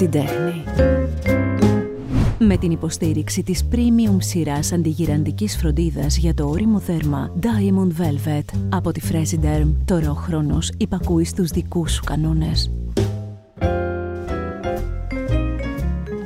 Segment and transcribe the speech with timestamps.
[0.00, 0.64] την τέχνη.
[2.38, 8.92] Με την υποστήριξη της premium σειράς αντιγυραντικής φροντίδας για το όριμο δέρμα Diamond Velvet από
[8.92, 12.70] τη Fresiderm, τώρα ο χρόνος υπακούει στους δικούς σου κανόνες.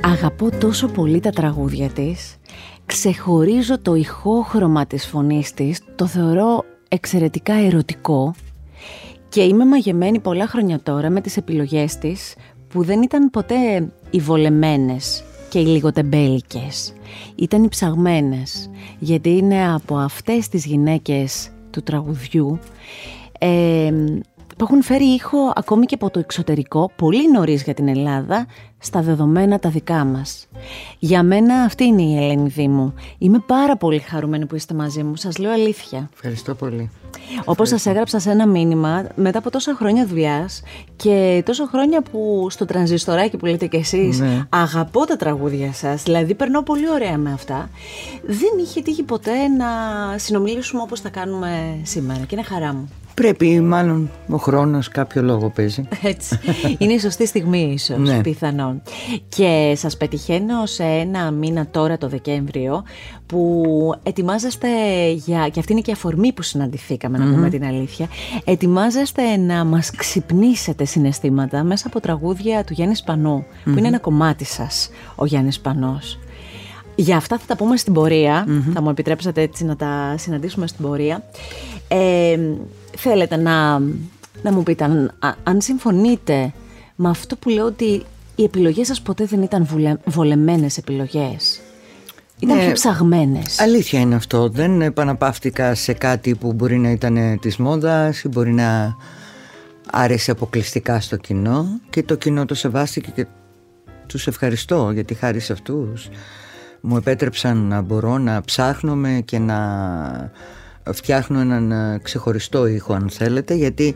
[0.01, 2.35] Αγαπώ τόσο πολύ τα τραγούδια της,
[2.85, 8.33] ξεχωρίζω το ηχόχρωμα της φωνής της, το θεωρώ εξαιρετικά ερωτικό
[9.29, 12.35] και είμαι μαγεμένη πολλά χρόνια τώρα με τις επιλογές της
[12.75, 16.93] που δεν ήταν ποτέ οι βολεμένες και οι λίγο τεμπέλικες.
[17.35, 22.59] Ήταν οι ψαγμένες, γιατί είναι από αυτές τις γυναίκες του τραγουδιού
[23.39, 23.91] ε,
[24.57, 28.45] που έχουν φέρει ήχο ακόμη και από το εξωτερικό, πολύ νωρίς για την Ελλάδα,
[28.79, 30.47] στα δεδομένα τα δικά μας.
[30.99, 32.93] Για μένα αυτή είναι η Ελένη Δήμου.
[33.17, 36.09] Είμαι πάρα πολύ χαρούμενη που είστε μαζί μου, σας λέω αλήθεια.
[36.13, 36.89] Ευχαριστώ πολύ.
[37.45, 40.61] Όπως σας έγραψα σε ένα μήνυμα, μετά από τόσα χρόνια δουλειάς
[40.95, 44.43] και τόσα χρόνια που στο τρανζιστοράκι που λέτε κι εσείς Ναι.
[44.49, 47.69] αγαπώ τα τραγούδια σας, δηλαδή περνώ πολύ ωραία με αυτά,
[48.23, 49.67] δεν είχε τύχει ποτέ να
[50.17, 52.89] συνομιλήσουμε όπως θα κάνουμε σήμερα και είναι χαρά μου.
[53.15, 55.87] Πρέπει μάλλον ο χρόνος κάποιο λόγο παίζει.
[56.03, 56.39] Έτσι.
[56.77, 58.21] Είναι η σωστή στιγμή ίσως, Ναι.
[58.21, 58.81] πιθανόν.
[59.29, 62.83] Και σας πετυχαίνω σε ένα μήνα τώρα το Δεκέμβριο
[63.25, 63.63] που
[64.03, 64.67] ετοιμάζεστε
[65.11, 68.07] για, και αυτή είναι και η αφορμή που συναντηθήκαμε να πούμε την αλήθεια,
[68.45, 74.45] ετοιμάζεστε να μας ξυπνήσετε συναισθήματα μέσα από τραγούδια του Γιάννη Σπανού, που είναι ένα κομμάτι
[74.45, 76.19] σας, ο Γιάννης Σπανός.
[76.97, 80.85] Για αυτά θα τα πούμε στην πορεια Θα μου επιτρέψετε έτσι να τα συναντήσουμε στην
[80.85, 81.23] πορεία.
[81.95, 82.39] Ε,
[82.97, 83.79] θέλετε να,
[84.41, 86.53] να μου πείτε αν, α- αν συμφωνείτε
[86.95, 88.03] με αυτό που λέω ότι
[88.35, 91.59] οι επιλογές σας ποτέ δεν ήταν βουλε, βολεμένες επιλογές.
[92.39, 92.63] Ήταν Ναι.
[92.63, 93.59] πιο ψαγμένες.
[93.59, 94.49] Αλήθεια είναι αυτό.
[94.49, 98.95] Δεν επαναπαύτηκα σε κάτι που μπορεί να ήταν της μόδας ή μπορεί να
[99.91, 103.25] άρεσε αποκλειστικά στο κοινό και το κοινό το σεβάστηκε και
[104.07, 106.09] τους ευχαριστώ γιατί χάρη σε αυτούς
[106.81, 109.57] μου επέτρεψαν να μπορώ να ψάχνομαι και να
[110.93, 113.95] φτιάχνω έναν ε, ξεχωριστό ήχο αν θέλετε γιατί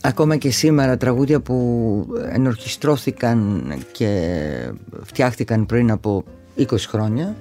[0.00, 6.24] ακόμα και σήμερα τραγούδια που ενορχιστρώθηκαν και φτιάχτηκαν πριν από
[6.58, 7.36] 20 χρόνια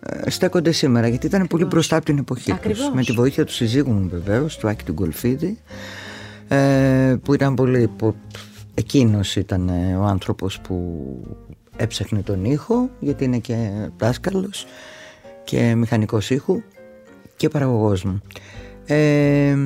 [0.00, 2.58] ε, στέκονται σήμερα γιατί ήταν πολύ μπροστά από την εποχή τους.
[2.58, 2.90] Ακριβώς.
[2.94, 5.58] Με τη βοήθεια του συζύγου μου βεβαίως, του Άκη του Γκολφίδη
[6.48, 7.88] ε, που ήταν πολύ...
[7.96, 8.14] Που,
[8.74, 11.04] εκείνος ήταν ε, ο άνθρωπος που
[11.76, 14.66] έψαχνε τον ήχο γιατί είναι και δάσκαλος
[15.44, 16.62] και μηχανικός ήχου
[17.44, 18.20] και παραγωγός μου.
[18.86, 19.56] Ε,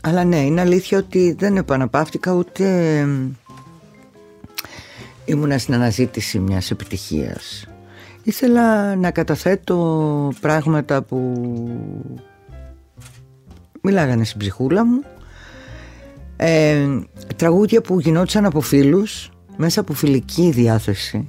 [0.00, 3.08] αλλά ναι, είναι αλήθεια ότι δεν επαναπαύτηκα ούτε ε,
[5.24, 7.68] ήμουνα στην αναζήτηση μιας επιτυχίας.
[8.22, 11.46] Ήθελα να καταθέτω πράγματα που
[13.80, 15.02] μιλάγανε στην ψυχούλα μου
[16.36, 16.88] ε,
[17.36, 21.28] τραγούδια που γινόντουσαν από φίλους μέσα από φιλική διάθεση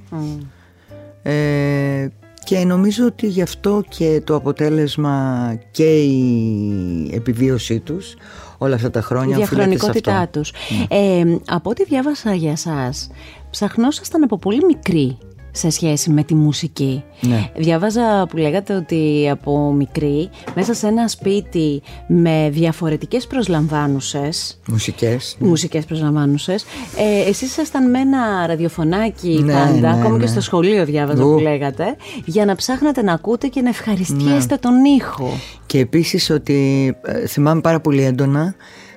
[1.22, 2.08] ε,
[2.50, 8.14] και νομίζω ότι γι' αυτό και το αποτέλεσμα και η επιβίωσή τους
[8.58, 10.40] όλα αυτά τα χρόνια η οφείλεται σε διαχρονικότητά αυτό.
[10.40, 10.52] τους.
[10.88, 13.10] Ε, από ό,τι διάβασα για σας,
[13.50, 15.18] ψαχνόσασταν από πολύ μικρή
[15.50, 17.02] σε σχέση με τη μουσική.
[17.20, 17.50] Ναι.
[17.56, 25.84] Διάβαζα που λέγατε ότι από μικρή, μέσα σε ένα σπίτι με διαφορετικές προσλαμβάνουσες, Μουσικές μουσικές
[25.84, 26.64] προσλαμβάνουσες,
[26.96, 30.30] ε, εσείς ήσασταν με ένα ραδιοφωνάκι Ναι, πάντα, ναι, ακόμα και ναι.
[30.30, 31.34] στο σχολείο διάβαζα Ου.
[31.34, 34.58] που λέγατε, για να ψάχνετε να ακούτε και να ευχαριστιέστε Ναι.
[34.60, 35.30] τον ήχο.
[35.66, 38.54] Και επίσης ότι ε, θυμάμαι πάρα πολύ έντονα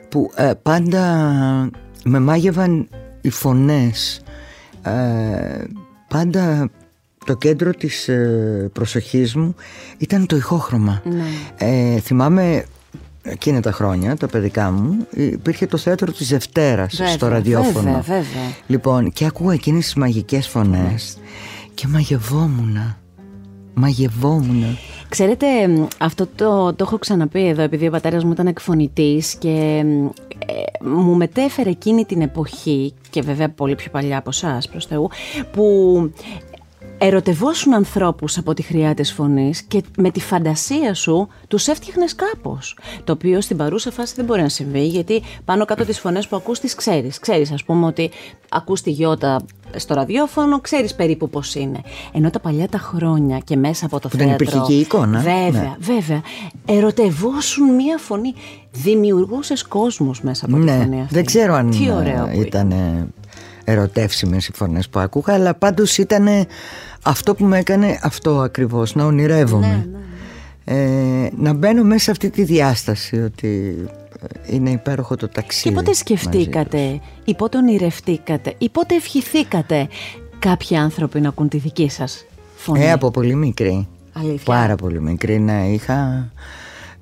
[0.09, 1.01] που ε, πάντα
[2.03, 2.87] με μάγευαν
[3.21, 4.21] οι φωνές.
[6.13, 6.69] Ε, πάντα
[7.25, 9.55] το κέντρο της ε, προσοχής μου
[9.97, 11.01] ήταν το ηχόχρωμα.
[11.05, 11.23] Ναι.
[11.57, 12.65] Ε, θυμάμαι
[13.23, 17.73] εκείνα τα χρόνια, τα παιδικά μου, υπήρχε το θέατρο της Δευτέρας Βέβαια, στο ραδιόφωνο.
[17.73, 18.53] βέβαια, βέβαια.
[18.67, 21.17] Λοιπόν, και ακούω εκείνες τις μαγικές φωνές
[21.73, 22.97] και μαγευόμουνα.
[23.73, 24.67] Μαγευόμουνα.
[25.09, 29.83] Ξέρετε, μ, αυτό το, το έχω ξαναπεί εδώ, επειδή ο πατέρας μου ήταν εκφωνητής και
[29.85, 34.85] μ, ε, μου μετέφερε εκείνη την εποχή, και βέβαια πολύ πιο παλιά από εσάς προς
[34.85, 35.09] Θεού,
[35.51, 35.63] που
[37.05, 42.77] ερωτευόσουν ανθρώπους από τη χρειά της φωνής και με τη φαντασία σου τους έφτιαχνες κάπως.
[43.03, 46.35] Το οποίο στην παρούσα φάση δεν μπορεί να συμβεί, γιατί πάνω κάτω τις φωνές που
[46.35, 47.19] ακούς τις ξέρεις.
[47.19, 48.09] Ξέρεις ας πούμε ότι
[48.49, 49.41] ακούς τη γιώτα
[49.75, 51.81] στο ραδιόφωνο, ξέρεις περίπου πώς είναι.
[52.13, 54.45] Ενώ τα παλιά τα χρόνια και μέσα από το Που δεν θέατρο...
[54.45, 55.19] υπήρχε και η εικόνα.
[55.19, 55.75] Βέβαια, Ναι.
[55.79, 56.21] βέβαια.
[56.65, 58.33] Ερωτευόσουν μία φωνή.
[58.71, 61.13] Δημιουργούσες κόσμους μέσα από τη Ναι, φωνή αυτή.
[61.13, 62.73] δεν ξέρω αν Τι ωραίο που ήταν
[63.63, 66.27] ερωτεύσιμες οι φωνές που άκουγα αλλά πάντως ήταν
[67.01, 69.97] αυτό που με έκανε αυτό ακριβώς να ονειρεύομαι Ναι,
[70.65, 73.75] Ε, να μπαίνω μέσα σε αυτή τη διάσταση ότι
[74.45, 75.69] είναι υπέροχο το ταξίδι.
[75.69, 79.87] Και πότε σκεφτήκατε ή πότε ονειρευτήκατε ή πότε ευχηθήκατε
[80.39, 82.25] κάποιοι άνθρωποι να ακούν τη δική σας
[82.55, 83.87] φωνή; Ε, από πολύ μικρή.
[84.13, 84.43] Αλήθεια.
[84.43, 85.67] Πάρα πολύ μικρή, ναι.
[85.67, 86.29] Είχα...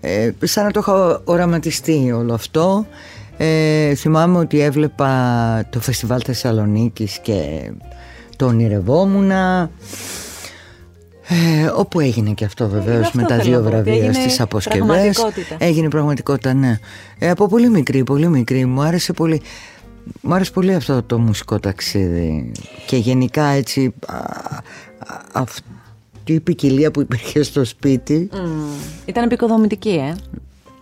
[0.02, 2.86] Ε, σαν να το είχα οραματιστεί όλο αυτό.
[3.44, 7.72] Ε, θυμάμαι ότι έβλεπα το φεστιβάλ Θεσσαλονίκης και
[8.36, 9.32] το ονειρευόμουν.
[9.32, 9.70] Ε,
[11.76, 14.14] όπου έγινε και αυτό βεβαίως αυτό με τα θέλω δύο να πω, ότι βραβεία έγινε
[14.14, 15.56] στις αποσκευές πραγματικότητα.
[15.60, 16.80] Έγινε πραγματικότητα ναι
[17.20, 19.42] ε, Από πολύ μικρή, πολύ μικρή Μου άρεσε πολύ
[20.22, 22.52] Μου άρεσε πολύ αυτό το μουσικό ταξίδι
[22.86, 24.62] Και γενικά έτσι α, α,
[25.32, 28.30] Αυτή η ποικιλία που υπήρχε στο σπίτι
[29.06, 30.16] Ήταν επικοδομητική, ε.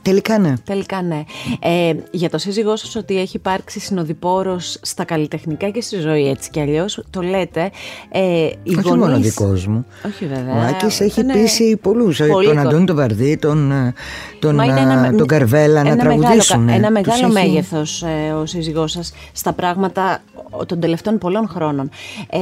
[0.02, 1.24] Τελικά ναι Τελικά ναι.
[1.60, 6.50] Ε, για το σύζυγό σας ότι έχει υπάρξει συνοδοιπόρος στα καλλιτεχνικά και στη ζωή έτσι
[6.50, 7.72] κι αλλιώς, το λέτε.
[8.12, 8.22] Ε,
[8.64, 8.90] οι Όχι γονείς...
[9.06, 10.56] μόνο δικός μου Όχι βέβαια.
[10.56, 13.94] Ο Άκης έχει Είναι πείσει πολλούς ε, πολύ Τον κο- Αντώνη τον Βαρδί Τον, ε,
[14.40, 17.38] τον, Μα είναι ε, ένα, τον Καρβέλα να ένα μεγάλο, τραγουδήσουν κα- ένα Τους μεγάλο
[17.38, 20.22] έχει- μέγεθος ε, ο σύζυγός σας στα πράγματα
[20.66, 21.90] των τελευταίων πολλών χρόνων.
[22.30, 22.40] Ε,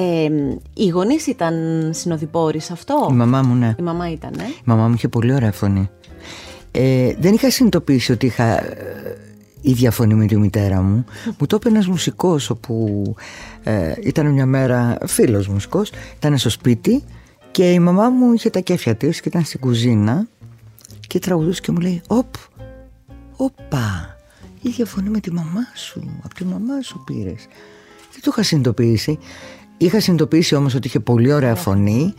[0.73, 1.53] οι γονείς ήταν
[1.93, 4.43] συνοδοιπόροι σε αυτό; Η μαμά μου ναι Η μαμά ήταν, ε.
[4.43, 5.89] Η μαμά μου είχε πολύ ωραία φωνή.
[6.79, 9.17] Ε, δεν είχα συνειδητοποιήσει ότι είχα ε,
[9.61, 11.05] ίδια φωνή με τη μητέρα μου.
[11.39, 13.03] Μου το είπε ένας μουσικός όπου
[13.63, 17.03] ε, ήταν μια μέρα φίλος μουσικός, ήταν στο σπίτι
[17.51, 20.27] και η μαμά μου είχε τα κέφια της και ήταν στην κουζίνα
[21.07, 22.33] και τραγουδούσε και μου λέει «Οπ,
[23.35, 24.17] όπα,
[24.61, 27.47] ίδια φωνή με τη μαμά σου, από τη μαμά σου πήρες».
[28.11, 29.19] Δεν το είχα συνειδητοποιήσει.
[29.77, 32.13] Είχα συνειδητοποιήσει όμως ότι είχε πολύ ωραία φωνή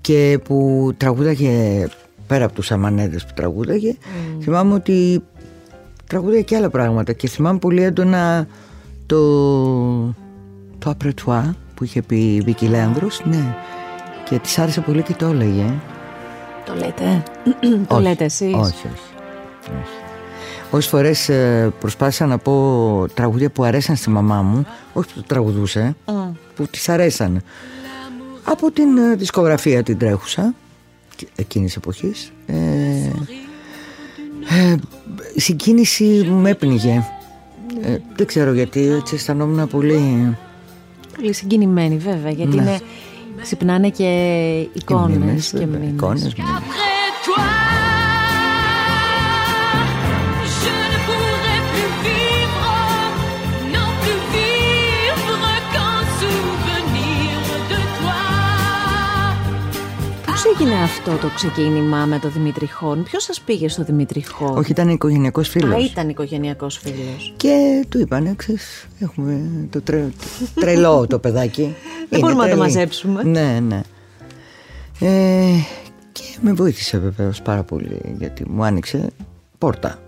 [0.00, 1.86] και που τραγούδαγε
[2.26, 3.96] πέρα από τους αμανέδες που τραγούδαγε
[4.42, 5.22] θυμάμαι ότι
[6.06, 8.46] τραγούδαγε και άλλα πράγματα και θυμάμαι πολύ έντονα
[9.06, 9.18] το
[10.78, 13.56] το απρετουά που είχε πει η Βίκη Λέανδρος ναι
[14.28, 15.64] και της άρεσε πολύ και το έλεγε
[16.66, 17.22] Το λέτε;
[17.88, 18.86] το όχι, λέτε εσείς; όχι, όχι,
[19.66, 20.02] όχι.
[20.70, 25.22] Όσες φορές ε, προσπάθησα να πω τραγούδια που αρέσαν στη μαμά μου όχι που το
[25.26, 25.96] τραγουδούσε
[26.56, 27.42] που της αρέσαν
[28.44, 30.54] από την ε, δισκογραφία την τρέχουσα και-
[31.36, 32.54] εκείνης της εποχής ε,
[34.70, 34.76] ε,
[35.34, 37.04] η συγκίνηση μου με έπνιγε
[37.82, 40.36] ε, δεν ξέρω γιατί έτσι αισθανόμουν πολύ
[41.16, 42.62] Πολύ συγκινημένη βέβαια, γιατί Ναι.
[42.62, 42.78] είναι,
[43.42, 44.04] ξυπνάνε και
[44.72, 45.92] εικόνες μνήμες, και βέβαια, μνήμες.
[45.94, 46.62] εικόνες, μνήμες.
[60.84, 64.56] Αυτό το ξεκίνημα με το Δημήτρη Χόρν, ποιος σας πήγε στο Δημήτρη Χόρν.
[64.58, 67.34] όχι ήταν οικογενειακός Α, φίλος ήταν οικογενειακός φίλος.
[67.36, 70.08] Και του είπανε, ξέρεις, έχουμε το τρε-
[70.54, 71.62] τρελό το παιδάκι.
[72.10, 72.60] Είναι μπορούμε να το τρελή.
[72.60, 73.22] μαζέψουμε.
[73.22, 73.80] Ναι, ναι.
[75.00, 75.46] Ε,
[76.12, 79.10] και με βοήθησε βεβαίως πάρα πολύ γιατί μου άνοιξε
[79.58, 79.98] πόρτα.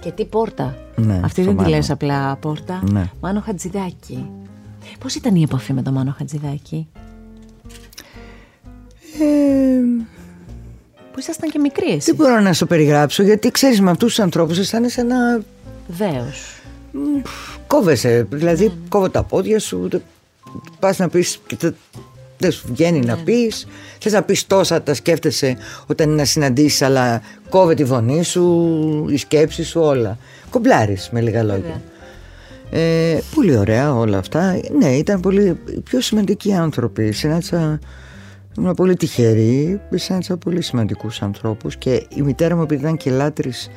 [0.00, 1.68] Και τι πόρτα; Ναι, Αυτή στο δεν τη Μάνο.
[1.76, 2.82] λες απλά πόρτα.
[2.90, 3.10] Ναι.
[3.20, 4.26] Μάνο Χατζηδάκη.
[4.98, 6.88] Πώς ήταν η επαφή με τον Μάνο Χατζηδάκη;
[9.20, 9.80] Ε,
[11.12, 12.04] Που ήσασταν και μικροί εσείς.
[12.04, 15.16] δεν μπορώ να σου περιγράψω γιατί ξέρεις με αυτούς τους ανθρώπους αισθάνεσαι να
[15.86, 16.60] Δέος.
[17.66, 18.26] κόβεσαι.
[18.30, 20.02] Δηλαδή κόβω τα πόδια σου, δεν-
[20.78, 21.76] πας να πεις και δεν-
[22.38, 23.66] δεν σου βγαίνει να πεις.
[24.00, 25.56] Θες να πεις τόσα, τα σκέφτεσαι
[25.86, 30.18] όταν είναι να συναντήσεις αλλά κόβε τη φωνή σου, η σκέψη σου, όλα.
[30.50, 31.82] Κομπλάρεις με λίγα λόγια.
[32.70, 34.60] Ε, πολύ ωραία όλα αυτά.
[34.78, 37.12] Ναι, ήταν πολύ οι πιο σημαντικοί άνθρωποι.
[37.12, 37.78] Συνάντησα,
[38.58, 43.70] ήμουν πολύ τυχερή, συνάντησα πολύ σημαντικούς ανθρώπους και η μητέρα μου επειδή ήταν και λάτρης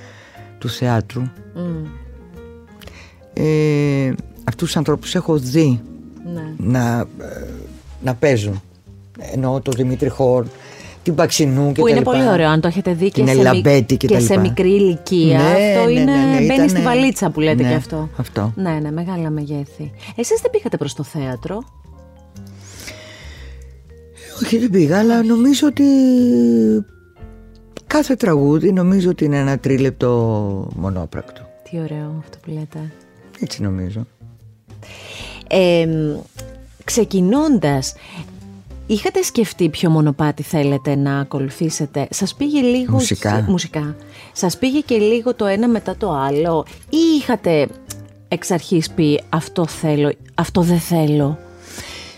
[0.58, 1.22] του θεάτρου
[1.55, 1.86] Μμ,
[3.34, 4.13] ε,
[4.44, 5.82] αυτούς τους ανθρώπους έχω δει
[6.34, 6.53] ναι.
[6.58, 7.48] να, ε,
[8.03, 8.62] να παίζουν.
[9.34, 10.50] Εννοώ το Δημήτρη Χόρν,
[11.03, 12.12] την Παξινού και Που τα είναι λοιπά.
[12.12, 14.41] πολύ ωραίο αν το έχετε δει και, Την σε, Ελαμπέτη και τα σε λοιπά.
[14.41, 15.38] μικρή ηλικία.
[15.38, 18.10] Ναι, αυτό ναι, είναι, ναι, ναι, μπαίνει ήτανε- στη βαλίτσα που λέτε Ναι, και αυτό.
[18.17, 18.53] αυτό.
[18.55, 19.91] Ναι, ναι, μεγάλα μεγέθη.
[20.15, 21.63] Εσείς δεν πήγατε προς το θέατρο;
[24.44, 25.84] Όχι δεν πήγα αλλά νομίζω ότι
[27.88, 30.10] κάθε τραγούδι νομίζω ότι είναι ένα τρίλεπτο
[30.75, 31.42] μονόπρακτο.
[31.70, 32.92] Τι ωραίο αυτό που λέτε.
[33.39, 34.06] Έτσι νομίζω.
[35.48, 35.88] Ε,
[36.84, 37.96] ξεκινώντας,
[38.88, 42.92] είχατε σκεφτεί ποιο μονοπάτι θέλετε να ακολουθήσετε; Σας πήγε λίγο...
[42.92, 43.46] Μουσικά.
[43.48, 43.96] μουσικά.
[44.34, 46.65] Σας πήγε και λίγο το ένα μετά το άλλο.
[46.89, 47.68] Ή είχατε
[48.27, 51.38] εξ αρχής πει αυτό θέλω, αυτό δεν θέλω.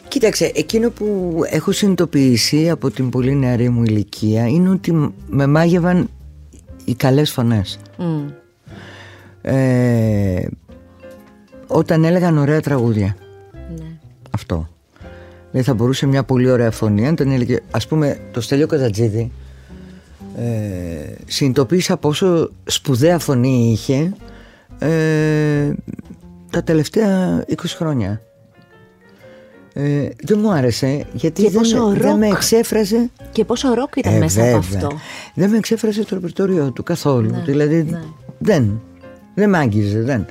[0.08, 6.10] Κοίταξε, εκείνο που έχω συνειδητοποιήσει από την πολύ νεαρή μου ηλικία είναι ότι με μάγευαν
[6.86, 7.80] οι καλές φωνές.
[7.98, 8.28] Μμ.
[9.42, 10.48] Ε,
[11.68, 13.16] όταν έλεγαν ωραία τραγούδια.
[13.54, 13.86] Ναι.
[14.32, 14.68] Αυτό.
[15.52, 17.60] Δηλαδή θα μπορούσε μια πολύ ωραία φωνή αν τον έλεγε.
[17.72, 19.32] Ας πούμε το Στέλιο Καζατζίδη
[20.38, 24.14] ε, συνειδητοποίησα πόσο σπουδαία φωνή είχε
[24.80, 25.74] ε,
[26.52, 28.22] τα τελευταία 20 χρόνια.
[29.80, 32.36] Ε, δεν μου άρεσε γιατί Και δεν, πόσο με- δεν με ροκ.
[32.36, 34.58] εξέφραζε Και πόσο ροκ ήταν Ε, μέσα βέβαια.
[34.58, 34.90] από αυτό.
[35.34, 37.30] Δεν με εξέφρασε το ρεπερτόριό του καθόλου.
[37.30, 38.02] Ναι, δηλαδή ναι.
[38.38, 38.82] δεν.
[39.36, 40.26] Δεν με άγγιζε, δεν.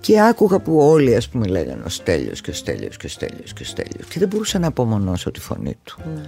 [0.00, 3.52] Και άκουγα που όλοι ας πούμε λέγανε ο Στέλιος και ο Στέλιος και ο Στέλιος
[3.52, 5.96] και ο Στέλιος και δεν μπορούσα να απομονώσω τη φωνή του.
[6.14, 6.20] Ναι.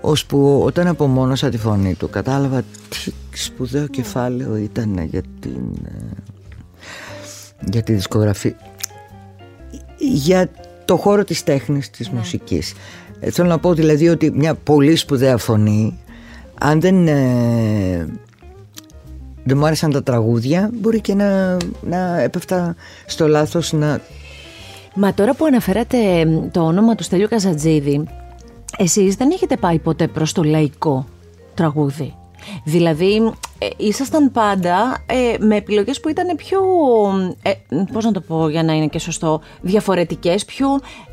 [0.00, 5.90] Ώσπου όταν απομόνωσα τη φωνή του κατάλαβα τι σπουδαίο κεφάλαιο ήταν για την, ε,
[7.70, 8.54] για τη δισκογραφή
[9.98, 10.48] για
[10.86, 12.74] το χώρο της τέχνης, της μουσικής.
[13.20, 15.98] Ε, θέλω να πω δηλαδή ότι μια πολύ σπουδαία φωνή
[16.60, 18.08] αν δεν, ε,
[19.44, 22.76] δεν μου άρεσαν τα τραγούδια μπορεί και να, να έπεφτα
[23.06, 24.00] στο λάθος να
[24.98, 28.04] Μα τώρα που αναφέρατε εμ, το όνομα του Στέλιου Καζατζίδη,
[28.78, 31.06] εσείς δεν έχετε πάει ποτέ προς το λαϊκό
[31.54, 32.14] τραγούδι;
[32.64, 36.60] Δηλαδή, ε, ήσασταν πάντα ε, με επιλογές που ήταν πιο,
[37.42, 37.52] ε,
[37.92, 40.68] πώς να το πω για να είναι και σωστό, διαφορετικές, πιο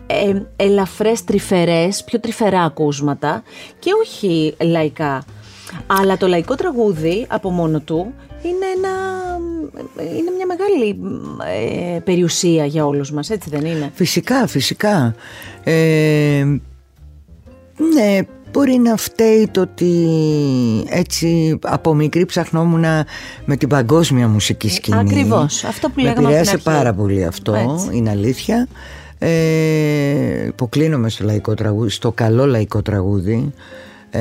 [0.07, 3.43] ε, ελαφρές, τρυφερές, πιο τρυφερά ακούσματα
[3.79, 5.23] και όχι λαϊκά.
[5.87, 8.89] Αλλά το λαϊκό τραγούδι από μόνο του είναι, ένα,
[10.17, 10.99] είναι μια μεγάλη
[11.95, 15.15] ε, περιουσία για όλους μας, έτσι δεν είναι; Φυσικά, φυσικά.
[15.63, 16.43] Ε,
[17.93, 18.19] ναι,
[18.53, 20.07] μπορεί να φταίει το ότι
[20.89, 22.85] έτσι από μικρή ψαχνόμουν
[23.45, 24.99] με την παγκόσμια μουσική σκηνή.
[24.99, 26.63] Ακριβώς, αυτό που Με λέγαμε από την επηρέασε αρχή.
[26.63, 27.97] πάρα πολύ αυτό, Έτσι.
[27.97, 28.67] είναι αλήθεια.
[29.17, 33.53] Ε, υποκλίνομαι στο λαϊκό τραγούδι, στο καλό λαϊκό τραγούδι
[34.09, 34.19] ε,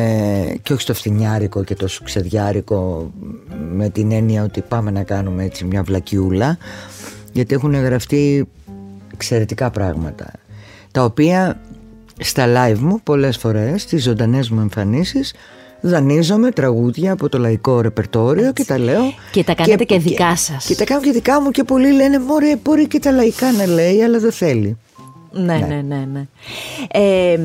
[0.62, 3.10] και όχι στο φθινιάρικο και το σουξεδιάρικο
[3.72, 6.58] με την έννοια ότι πάμε να κάνουμε έτσι μια βλακιούλα
[7.32, 8.48] γιατί έχουν γραφτεί
[9.14, 10.30] εξαιρετικά πράγματα
[10.90, 11.60] τα οποία
[12.23, 15.35] στα live μου πολλές φορές στις ζωντανές μου εμφανίσεις
[15.81, 19.02] δανείζομαι τραγούδια από το λαϊκό ρεπερτόριο και τα λέω
[19.33, 20.64] Και τα κάνετε και δικά σας.
[20.67, 23.67] και τα κάνω και δικά μου και πολλοί λένε μωρέ μπορεί και τα λαϊκά να
[23.67, 24.79] λέει αλλά δεν θέλει
[25.33, 26.07] Ναι, ναι, ναι.
[26.12, 26.26] ναι.
[26.88, 27.38] Ε,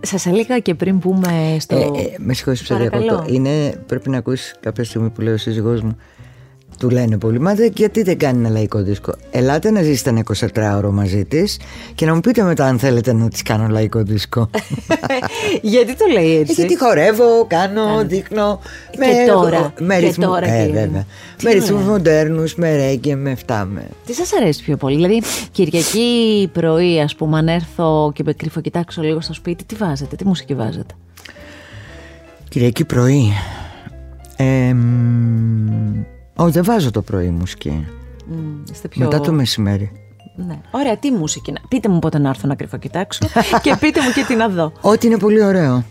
[0.00, 1.76] σας έλεγα και πριν πούμε στο...
[1.76, 3.02] Ε, ε, με συγχωρείς που σε Παρακαλώ.
[3.02, 3.32] διακόπτω.
[3.32, 5.96] Είναι, πρέπει να ακούσεις κάποια στιγμή που λέει ο σύζυγός μου
[6.78, 10.18] του λένε πολύ, μα δεν- γιατί δεν κάνει ένα λαϊκό δίσκο; Ελάτε να ζήσετε ένα
[10.18, 11.58] 24ωρο μαζί της
[11.94, 14.50] και να μου πείτε μετά αν θέλετε να της κάνω λαϊκό δίσκο.
[15.62, 16.52] Γιατί το λέει Ε, έτσι.
[16.52, 18.60] γιατί χορεύω, κάνω, δείχνω.
[18.90, 20.72] Και τώρα, Με και ρυθμού, τώρα, ε, κύριε μου.
[20.86, 21.04] βέβαια.
[21.36, 21.86] Τι Με ρυθμούς ωραία.
[21.86, 23.64] μοντέρνους, με ρέγγε, με αυτά.
[23.64, 23.82] Με...
[24.06, 28.60] Τι σας αρέσει πιο πολύ, δηλαδή Κυριακή πρωί ας πούμε αν έρθω και με κρύφω
[28.60, 30.94] κοιτάξω λίγο στο σπίτι, τι βάζετε, τι μουσική βάζετε;
[32.48, 33.32] Κυριακή πρωί.
[34.36, 36.04] Ε, μ,
[36.36, 37.86] όχι, δεν βάζω το πρωί μουσική.
[38.26, 39.04] Μμ, είστε πιο...
[39.04, 39.92] Μετά το μεσημέρι.
[40.36, 40.60] Ναι.
[40.70, 41.58] Ωραία, τι μουσική να...
[41.68, 43.20] Πείτε μου πότε να έρθω να κρύφω κοιτάξω
[43.62, 44.72] και πείτε μου και τι να δω.
[44.80, 45.84] Ό,τι είναι πολύ ωραίο.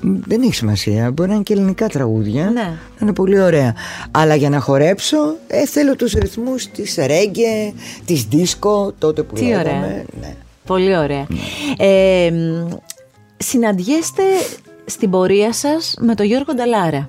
[0.00, 1.10] Μ, Δεν έχει σημασία.
[1.10, 2.44] Μπορεί να είναι και ελληνικά τραγούδια.
[2.44, 2.62] Ναι.
[2.62, 3.74] Να είναι πολύ ωραία.
[4.10, 5.16] Αλλά για να χορέψω,
[5.46, 7.72] ε, θέλω τους ρυθμούς της ρέγγε,
[8.04, 9.68] της δίσκο, τότε που Τι λέγαμε.
[9.68, 10.04] ωραία.
[10.20, 10.34] Ναι.
[10.66, 11.26] Πολύ ωραία.
[11.76, 12.68] Ε, μ,
[13.36, 14.22] συναντιέστε
[14.84, 17.08] στην πορεία σας με τον Γιώργο Νταλάρα.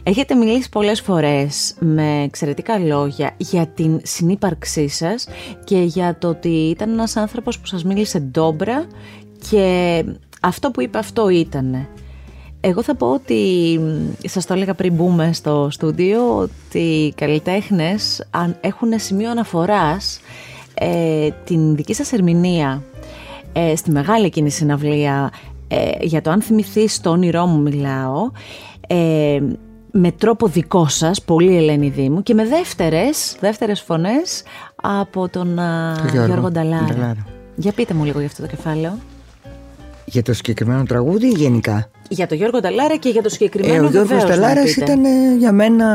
[0.00, 0.10] Ω.
[0.10, 5.28] Έχετε μιλήσει πολλές φορές με εξαιρετικά λόγια για την συνύπαρξή σας
[5.64, 8.86] και για το ότι ήταν ένας άνθρωπος που σας μίλησε ντόμπρα
[9.50, 10.04] και
[10.40, 11.88] αυτό που είπε αυτό ήτανε.
[12.60, 18.26] Εγώ θα πω ότι, μ, σας το έλεγα πριν μπούμε στο στούντιο, ότι οι καλλιτέχνες
[18.30, 20.20] αν έχουν σημείο αναφοράς
[20.74, 22.82] ε, την δική σας ερμηνεία
[23.52, 25.32] ε, στη μεγάλη εκείνη συναυλία
[25.68, 28.30] ε, για το αν θυμηθείς το όνειρό μου μιλάω
[28.86, 29.40] ε,
[29.92, 34.42] με τρόπο δικό σας, πολύ Ελένη Δήμου και με δεύτερες, δεύτερες φωνές
[34.76, 36.84] από τον α, Το Γιώργο Γιώργο Νταλάρα.
[36.84, 37.26] Νταλάρα.
[37.56, 38.98] Για πείτε μου λίγο για αυτό το κεφάλαιο.
[40.04, 43.78] Για το συγκεκριμένο τραγούδι ή γενικά; Για τον Γιώργο Νταλάρα και για το συγκεκριμένο Ε,
[43.78, 44.92] ο Γιώργος βεβαίως να Νταλάρας πείτε.
[44.92, 45.86] ήταν ε, για μένα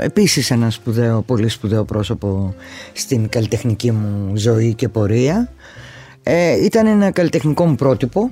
[0.00, 2.54] επίσης ένας σπουδαίο, πολύ σπουδαίο πρόσωπο
[2.92, 5.48] στην καλλιτεχνική μου ζωή και πορεία.
[6.22, 8.30] Ε, ήταν ένα καλλιτεχνικό μου πρότυπο.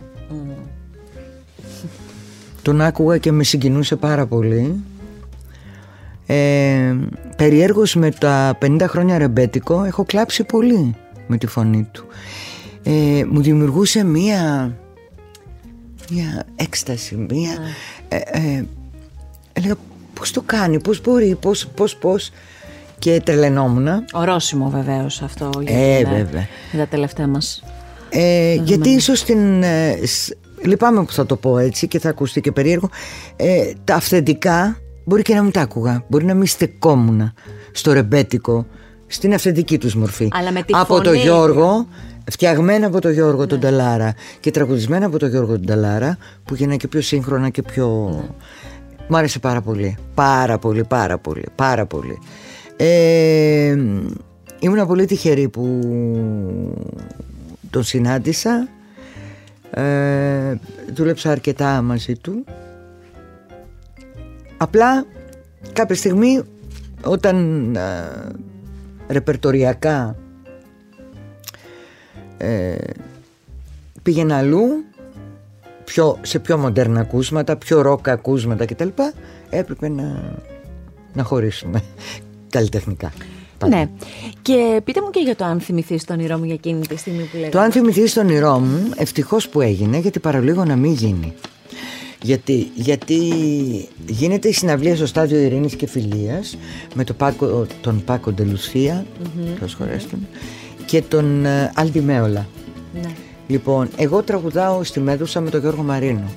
[2.62, 4.82] Τον άκουγα και με συγκινούσε πάρα πολύ.
[6.34, 6.96] Ε,
[7.36, 10.94] περιέργως με τα 50 χρόνια ρεμπέτικο έχω κλάψει πολύ
[11.26, 12.06] με τη φωνή του.
[12.82, 14.72] Ε, μου δημιουργούσε μία,
[16.10, 17.50] μία έκσταση, μία...
[18.08, 18.64] Ε, ε,
[19.52, 19.74] έλεγα
[20.14, 22.30] πώς το κάνει, πώς μπορεί, πώς, πώς, πώς
[22.98, 23.88] και τρελαινόμουν.
[24.12, 26.46] Ορόσημο βεβαίως αυτό για, Ε, την, βέβαια.
[26.70, 27.62] για τα τελευταία μας.
[28.10, 29.62] Ε, γιατί ίσως την...
[29.62, 32.90] ε, σ- λυπάμαι που θα το πω έτσι και θα ακουστεί και περίεργο.
[33.36, 34.76] Ε, τα αυθεντικά
[35.10, 36.04] μπορεί και να μην τα άκουγα.
[36.08, 37.32] Μπορεί να μην στεκόμουν
[37.72, 38.66] στο ρεμπέτικο,
[39.06, 40.28] στην αυθεντική τους μορφή.
[40.32, 41.04] Αλλά με τη από φωνή.
[41.04, 41.86] το Γιώργο,
[42.30, 46.76] φτιαγμένα από το Γιώργο τον Ταλάρα και τραγουδισμένα από το Γιώργο τον Ταλάρα που γίνανε
[46.76, 47.86] και πιο σύγχρονα και πιο...
[49.08, 49.96] Μου άρεσε πάρα πολύ.
[50.14, 52.18] Πάρα πολύ, πάρα πολύ, πάρα πολύ.
[52.76, 53.76] Ε,
[54.58, 55.80] ήμουν πολύ τυχερή που
[57.70, 58.68] τον συνάντησα.
[59.70, 60.54] Ε,
[60.94, 62.44] δούλεψα αρκετά μαζί του.
[64.62, 65.06] Απλά
[65.72, 66.42] κάποια στιγμή
[67.04, 67.36] όταν
[67.76, 67.80] ε,
[69.08, 70.16] ρεπερτοριακά
[72.38, 72.74] ε,
[74.02, 74.84] πήγαινα αλλού
[75.84, 78.88] πιο, σε πιο μοντέρνα ακούσματα, πιο ροκ ακούσματα κτλ.
[79.50, 80.34] Έπρεπε να,
[81.12, 81.82] να χωρίσουμε
[82.54, 83.12] καλλιτεχνικά.
[83.58, 83.76] Πάντα.
[83.76, 83.88] Ναι.
[84.42, 87.22] Και πείτε μου και για το αν θυμηθείς τ' όνειρό μου για εκείνη τη στιγμή
[87.22, 87.50] που λέγαμε.
[87.50, 91.34] Το αν θυμηθείς τ' όνειρό μου, ευτυχώς που έγινε, γιατί παραλίγο να μην γίνει.
[92.22, 93.18] Γιατί, γιατί
[94.06, 96.56] γίνεται η συναυλία στο στάδιο Ειρήνης και Φιλίας
[96.94, 100.18] με το Πάκο, τον Πάκο ντε Λουθία, mm
[100.86, 102.46] και τον ε, Αλ Ντι Μέολα.
[102.94, 103.10] Ναι.
[103.46, 106.30] Λοιπόν, εγώ τραγουδάω στη Μέδουσα με τον Γιώργο Μαρίνο.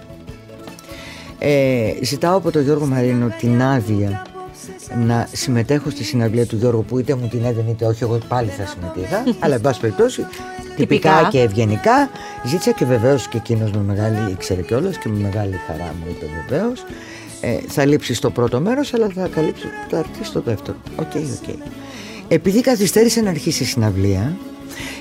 [1.39, 4.21] Ε, ζητάω από τον Γιώργο Μαρίνο την άδεια
[4.97, 8.49] να συμμετέχω στη συναυλία του Γιώργου που είτε μου την έδινε είτε όχι, εγώ πάλι
[8.49, 9.23] θα συμμετείχα.
[9.39, 10.25] αλλά εν πάση περιπτώσει,
[10.75, 11.27] τυπικά Τυπικά.
[11.31, 12.09] και ευγενικά
[12.45, 16.25] ζήτησα και βεβαίως και εκείνος με μεγάλη, ήξερε κιόλας και με μεγάλη χαρά μου είπε
[16.47, 16.85] βεβαίως.
[17.41, 20.77] Ε, θα λείψει στο πρώτο μέρος, αλλά θα καλύψει, θα έρθει στο δεύτερο.
[20.95, 21.55] OK, OK.
[22.27, 24.37] Επειδή καθυστέρησε να αρχίσει η συναυλία,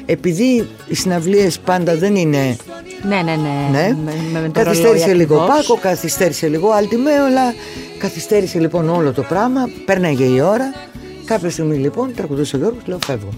[0.07, 2.57] επειδή οι συναυλίες πάντα δεν είναι
[3.03, 3.69] Ναι, ναι, ναι.
[3.71, 3.97] ναι.
[4.05, 5.67] Με, με, με το καθυστέρησε ρολόι λίγο ακριβώς.
[5.67, 7.55] Πάκο, καθυστέρησε λίγο Αλτιμέολα,
[7.99, 10.73] καθυστέρησε λοιπόν όλο το πράγμα, πέρναγε η ώρα.
[11.25, 13.29] Κάποια στιγμή λοιπόν τραγουδούσε ο Γιώργος, λέω φεύγω.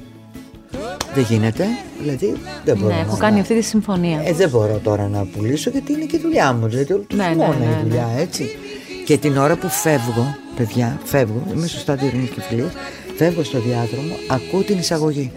[1.14, 1.66] Δεν γίνεται,
[2.00, 3.00] δηλαδή δεν μπορώ Ναι, να...
[3.00, 4.20] έχω κάνει αυτή τη συμφωνία.
[4.24, 7.16] Ε, δεν μπορώ τώρα να πουλήσω γιατί είναι και η δουλειά μου, δηλαδή όλο το
[7.16, 8.56] Ναι, χειμώνα ναι, ναι, η δουλειά, έτσι.
[9.04, 12.72] Και την ώρα που φεύγω, παιδιά, φεύγω, είμαι στο στάδιο Ειρήνης και Φιλίας,
[13.16, 15.32] φεύγω στο διάδρομο, ακούω την εισαγωγή.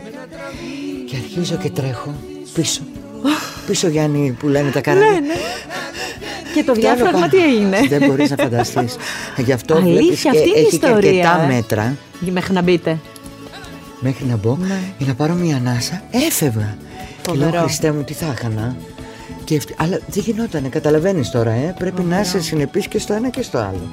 [1.10, 2.13] Και αρχίζω και τρέχω
[2.53, 2.81] πίσω.
[3.67, 5.09] Πίσω Γιάννη που λένε τα καράβια.
[5.12, 5.33] Ναι,
[6.55, 7.31] Και το Φτάνω διάφραγμα πάνω.
[7.31, 7.77] τι έγινε.
[7.97, 8.95] Δεν μπορείς να φανταστείς.
[9.38, 11.53] Γι' αυτό Αλήθεια, βλέπεις και αυτή είναι η έχει και ιστορία, αρκετά ε.
[11.55, 12.97] μέτρα Μέχρι να μπείτε.
[14.00, 14.79] μέχρι να μπω Ναι.
[14.97, 16.01] για να πάρω μια ανάσα.
[16.12, 16.77] Έφευγα.
[17.21, 17.63] Και λέω Φοβερό.
[17.63, 18.75] Χριστέ μου τι θα έκανα.
[19.43, 21.75] Και ευ- Αλλά δεν γινότανε, καταλαβαίνεις τώρα, ε.
[21.80, 23.89] πρέπει να είσαι συνεπής και στο ένα και στο άλλο.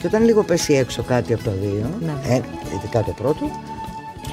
[0.00, 2.34] Και όταν λίγο πέσει έξω κάτι από τα δύο, Ναι.
[2.34, 2.40] ε,
[2.76, 3.50] ειδικά το πρώτο,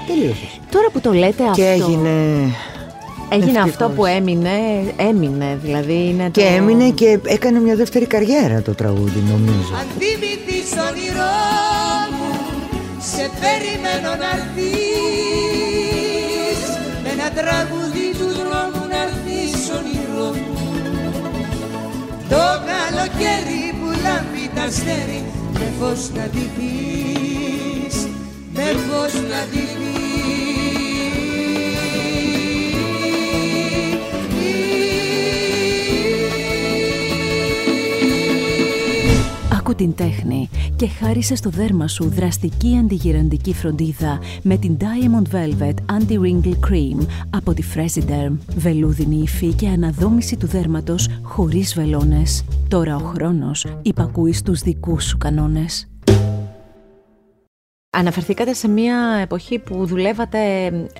[0.07, 0.59] τελείωσες.
[0.71, 1.55] Τώρα που το λέτε αυτό.
[1.61, 2.09] Και έγινε.
[3.29, 3.69] Έγινε ευτυχώς.
[3.69, 4.49] αυτό που έμεινε,
[4.97, 5.59] έμεινε.
[5.63, 6.47] Δηλαδή είναι Και το...
[6.55, 9.73] έμεινε και έκανε μια δεύτερη καριέρα το τραγούδι, νομίζω.
[9.79, 11.35] Αν θυμηθείς το όνειρό
[12.15, 12.31] μου
[13.11, 14.85] Σε περιμένω να έρθεις
[17.03, 20.57] Με ένα τραγούδι του δρόμου να έρθεις όνειρό μου
[22.29, 25.21] Το καλοκαίρι που λάμπει τα αστέρι
[25.53, 27.95] Με φως να ντυθείς
[28.53, 29.94] Με φως να ντυθείς
[39.67, 45.73] Άκου την τέχνη και χάρισε στο δέρμα σου δραστική αντιγυραντική φροντίδα με την Diamond Velvet
[45.73, 48.37] Anti-Wrinkle Cream από τη Fresiderm.
[48.55, 52.43] Βελούδινη υφή και αναδόμηση του δέρματος χωρίς βελόνες.
[52.67, 55.87] Τώρα ο χρόνος υπακούεις στους δικούς σου κανόνες.
[57.89, 60.39] Αναφερθήκατε σε μια εποχή που δουλεύατε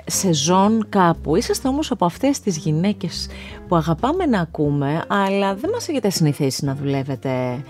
[0.06, 1.36] σεζόν κάπου.
[1.36, 3.28] Είσαστε όμως από αυτές τις γυναίκες
[3.68, 7.64] που αγαπάμε να ακούμε, αλλά δεν μας έχετε συνηθίσει να δουλεύετε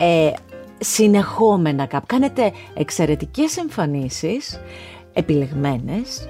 [0.00, 0.30] ε,
[0.78, 2.06] συνεχόμενα κάπου.
[2.06, 4.60] Κάνετε εξαιρετικές εμφανίσεις,
[5.12, 6.28] επιλεγμένες,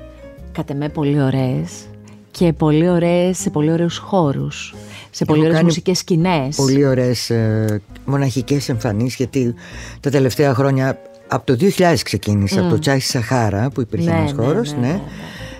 [0.52, 1.86] κατ' εμέ πολύ ωραίες
[2.30, 4.74] και πολύ ωραίες σε πολύ ωραίους χώρους,
[5.10, 6.56] σε πολύ ωραίες κάνει μουσικές σκηνές.
[6.56, 9.54] Πολύ ωραίες ε, μοναχικές εμφανίσεις γιατί
[10.00, 14.32] τα τελευταία χρόνια από το 2000 ξεκίνησε, από το Τσάι Σαχάρα που υπήρχε Ναι, ένας
[14.32, 14.86] ναι, χώρος, ναι, ναι.
[14.86, 15.00] ναι, ναι.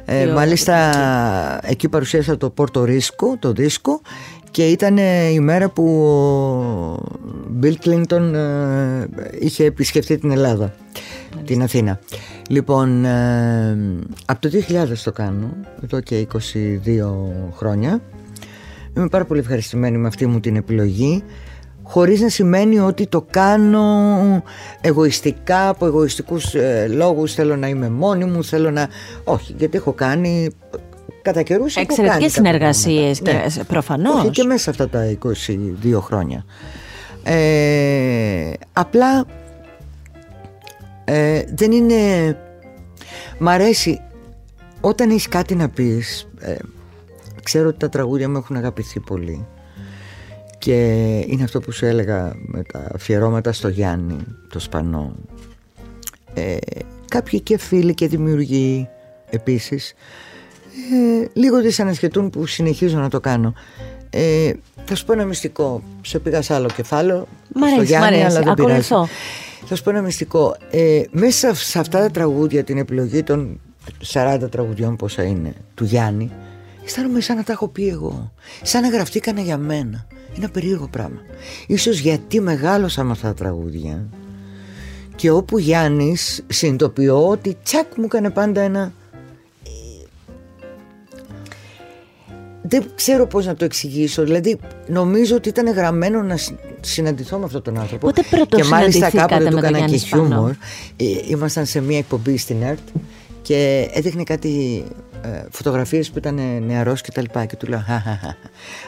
[0.05, 0.91] Ε, Τι ωραία μάλιστα
[1.63, 4.01] εκεί παρουσίασα το Πόρτο Ρίσκο, το δίσκο
[4.51, 6.99] και ήταν ε, η μέρα που ο
[7.49, 9.09] Μπιλ Κλίντον ε,
[9.39, 10.75] είχε επισκεφτεί την Ελλάδα,
[11.45, 12.01] την Αθήνα.
[12.49, 13.79] Λοιπόν, ε,
[14.27, 16.39] από το 2000 το κάνω, εδώ και 22
[17.55, 18.01] χρόνια.
[18.97, 21.23] Είμαι πάρα πολύ ευχαριστημένη με αυτή μου την επιλογή
[21.89, 23.87] χωρίς να σημαίνει ότι το κάνω
[24.81, 28.89] εγωιστικά, από εγωιστικούς ε, λόγους θέλω να είμαι μόνη μου, θέλω να...
[29.25, 30.51] Όχι, γιατί έχω κάνει
[31.23, 33.49] κατά καιρούς έχω κάνει Εξαιρετικές κάποια συνεργασίες πράγματα.
[33.49, 34.21] και- προφανώς.
[34.21, 36.45] Όχι και μέσα αυτά τα 22 χρόνια.
[37.23, 39.27] Ε, απλά
[41.05, 41.97] ε, δεν είναι...
[43.39, 44.01] Μ' αρέσει
[44.81, 46.55] όταν έχεις κάτι να πεις ε,
[47.43, 49.47] ξέρω ότι τα τραγούδια μου έχουν αγαπηθεί πολύ
[50.59, 50.75] και
[51.27, 54.17] είναι αυτό που σου έλεγα με τα αφιερώματα στο Γιάννη
[54.53, 55.15] το Σπανό
[56.35, 56.57] ε,
[57.09, 58.89] κάποιοι και φίλοι και δημιουργοί
[59.31, 59.95] επίσης
[61.23, 63.55] ε, λίγο δυσανασχετούν που συνεχίζω να το κάνω
[64.11, 64.53] ε,
[64.85, 68.21] θα σου πω ένα μυστικό σε πήγα σε άλλο κεφάλαιο Μ' αρέσει, στο Γιάννη, μ'
[68.21, 68.27] αρέσει.
[68.27, 68.95] αλλά δεν Ακολουθώ.
[68.97, 69.13] πειράζει.
[69.67, 70.57] Θα σου πω ένα μυστικό.
[70.71, 73.61] Ε, μέσα σε αυτά τα τραγούδια, την επιλογή των
[74.13, 76.31] 40 τραγουδιών πόσα είναι, του Γιάννη,
[76.85, 78.33] αισθάνομαι σαν να τα έχω πει εγώ.
[78.63, 80.07] Σαν να γραφτήκανε για μένα.
[80.29, 81.21] Είναι ένα περίεργο πράγμα.
[81.67, 84.07] Ίσως γιατί μεγάλωσα με αυτά τα τραγούδια
[85.17, 88.93] και όπου Γιάννης συνειδητοποιώ ότι τσακ μου έκανε πάντα ένα
[92.69, 94.23] δεν ξέρω πώς να το εξηγήσω.
[94.23, 98.07] Δηλαδή, νομίζω ότι ήταν γραμμένο να συ- συναντηθώ με αυτόν τον άνθρωπο.
[98.07, 100.51] Πότε πρώτο Και μάλιστα συναντηθήκατε κάποτε με του τον έκανα Γιάννη και Σπανό; χιούμορ.
[100.97, 102.79] Ε, Ήμασταν σε μια εκπομπή στην ΕΡΤ
[103.43, 104.85] και έδειχνε κάτι
[105.23, 107.45] ε, φωτογραφίες που ήταν νεαρός και τα λοιπά.
[107.45, 108.37] Και του λέω, «Χαχαχα,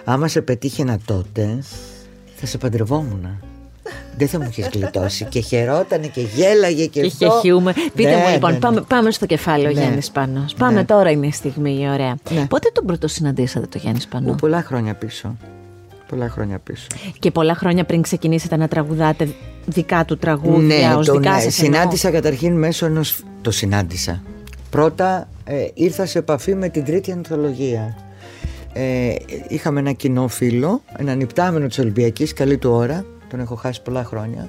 [0.05, 1.59] άμα σε πετύχαινα τότε,
[2.37, 3.27] θα σε παντρευόμουν.
[4.16, 5.24] Δεν θα μου είχε γλιτώσει.
[5.24, 7.26] και χαιρότανε και γέλαγε και Και αυτό.
[7.26, 7.72] είχε χιούμορ.
[7.94, 8.61] Πείτε Ναι, μου λοιπόν, ναι, ναι.
[8.62, 9.81] Πάμε, πάμε στο κεφάλαιο Ναι.
[9.81, 10.44] Γιάννης Σπανό.
[10.59, 10.85] Πάμε Ναι.
[10.85, 12.16] τώρα είναι η στιγμή, ωραία.
[12.31, 12.46] Ναι.
[12.46, 15.37] Πότε τον πρώτο συναντήσατε το Γιάννη Σπανό; Ω, πολλά χρόνια πίσω.
[16.09, 16.87] Πολλά χρόνια πίσω.
[17.18, 19.29] Και πολλά χρόνια πριν ξεκινήσετε να τραγουδάτε
[19.66, 23.22] δικά του τραγούδια, ως τον, δικά ε, σας συνάντησα καταρχήν μέσω ενός...
[23.42, 24.22] Το συνάντησα.
[24.70, 27.96] Πρώτα ε, ήρθα σε επαφή με την τρίτη ανθολογία.
[28.72, 29.12] Ε,
[29.48, 34.05] είχαμε ένα κοινό φίλο, έναν υπτάμενο της Ολυμπιακής, καλή του ώρα, τον έχω χάσει πολλά
[34.05, 34.49] χρόνια.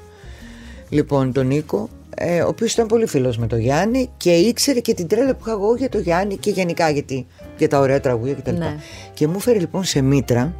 [0.89, 4.93] Λοιπόν, τον Νίκο, ε, ο οποίος ήταν πολύ φίλος με τον Γιάννη και ήξερε και
[4.93, 7.25] την τρέλα που είχα εγώ για τον Γιάννη και γενικά για, τη-
[7.57, 8.55] για τα ωραία τραγούδια κτλ.
[8.57, 8.75] Ναι.
[9.13, 10.53] Και μου έφερε λοιπόν σε μήτρα,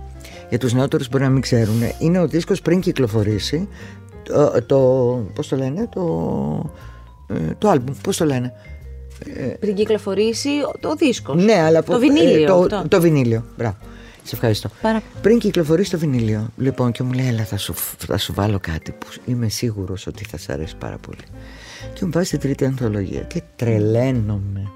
[0.50, 3.68] για τους νεότερους μπορεί να μην ξέρουν, είναι ο δίσκος πριν κυκλοφορήσει,
[4.24, 4.78] το, το
[5.36, 6.72] πώς το λένε, το,
[7.28, 8.54] ε, το άλμπουμ, πώς το λένε.
[9.60, 11.44] Πριν κυκλοφορήσει το δίσκος.
[11.44, 12.44] Ναι, αλλά Το που- βινίλιο.
[12.44, 12.84] ε, το, αυτό.
[12.88, 13.46] το βινίλιο.
[13.58, 13.76] Μπράβο.
[14.24, 14.70] Σε ευχαριστώ.
[14.82, 18.60] Παρα- Πριν κυκλοφορήσει το βινίλιο, λοιπόν, και μου λέει: Έλα, θα σου, θα σου βάλω
[18.60, 21.24] κάτι που είμαι σίγουρος ότι θα σ' αρέσει πάρα πολύ.
[21.94, 24.72] Και μου βάζει την τρίτη ανθολογία και τρελαίνομαι.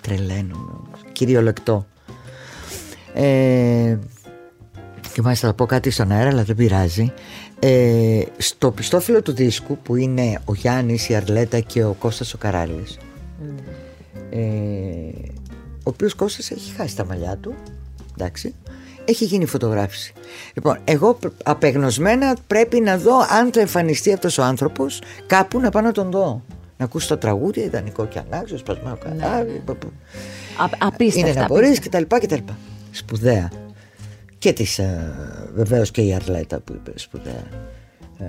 [0.00, 1.00] Τρελαίνομαι όμως.
[1.12, 1.86] Κυριολεκτό.
[3.14, 3.98] Ε,
[5.12, 7.12] και μάλιστα θα πω κάτι στον αέρα, αλλά δεν πειράζει.
[7.58, 12.38] Ε, στο πιστόφυλλο του δίσκου που είναι ο Γιάννης, η Αρλέτα και ο Κώστας ο
[12.38, 12.98] Καράλης
[14.30, 14.38] ε,
[15.78, 17.54] ο οποίος Κώστας έχει χάσει τα μαλλιά του
[18.18, 18.54] εντάξει
[19.04, 20.12] έχει γίνει φωτογράφηση
[20.54, 25.70] λοιπόν εγώ πρ- απεγνωσμένα πρέπει να δω αν θα εμφανιστεί αυτός ο άνθρωπος κάπου να
[25.70, 26.42] πάω να τον δω
[26.76, 29.62] να ακούσει τα τραγούδια, ιδανικό και ανάξιο, σπασμένο καράβι.
[29.64, 29.88] πα- πα-
[30.64, 31.28] Α- απίστευτα.
[31.30, 32.58] είναι να μπορείς και τα λοιπά και τα λοιπά.
[32.90, 33.50] Σπουδαία.
[34.38, 35.14] Και της, ε,
[35.54, 37.42] βεβαίως και η Αρλέτα που είπε σπουδαία.
[38.18, 38.24] Ε,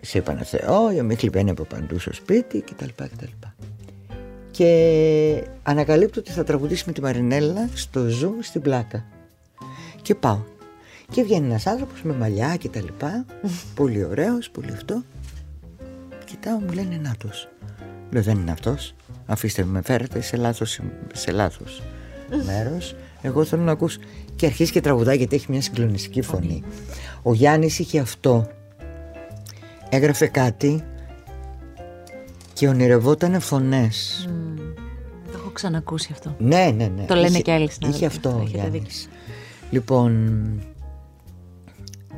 [0.00, 3.26] σε είπανε Θεό, η ομίχλη μπαίνει από παντού στο σπίτι και τα λοιπά και τα
[3.26, 3.54] λοιπά.
[4.50, 9.04] Και ανακαλύπτω ότι θα τραγουδήσει με τη Μαρινέλα στο Zoom στην πλάκα.
[10.06, 10.38] Και πάω.
[11.10, 13.24] Και βγαίνει ένας άνθρωπος με μαλλιά και τα λοιπά.
[13.74, 15.02] πολύ ωραίος, πολύ αυτό.
[16.24, 17.48] Κοιτάω, μου λένε νάτος.
[18.10, 18.94] Λέω δεν είναι αυτός.
[19.26, 20.80] Αφήστε με, με φέρετε σε λάθος,
[21.12, 21.82] σε λάθος
[22.46, 22.94] μέρος.
[23.22, 23.98] Εγώ θέλω να ακούσω.
[24.36, 26.62] Και αρχίζει και τραγουδάει γιατί έχει μια συγκλονιστική φωνή.
[27.22, 28.46] Ο Γιάννης είχε αυτό.
[29.88, 30.84] Έγραφε κάτι
[32.52, 34.28] και ονειρευόταν φωνές.
[35.32, 36.34] Το έχω ξανακούσει αυτό.
[36.38, 37.04] Ναι, ναι, ναι.
[37.04, 38.04] Το λένε Είχε- και άλλοι συνάδελφοι.
[38.04, 39.08] Είχε αυτό ο Έχετε Γιάννης.
[39.70, 39.80] Δίκιο.
[39.80, 40.60] Λοιπόν,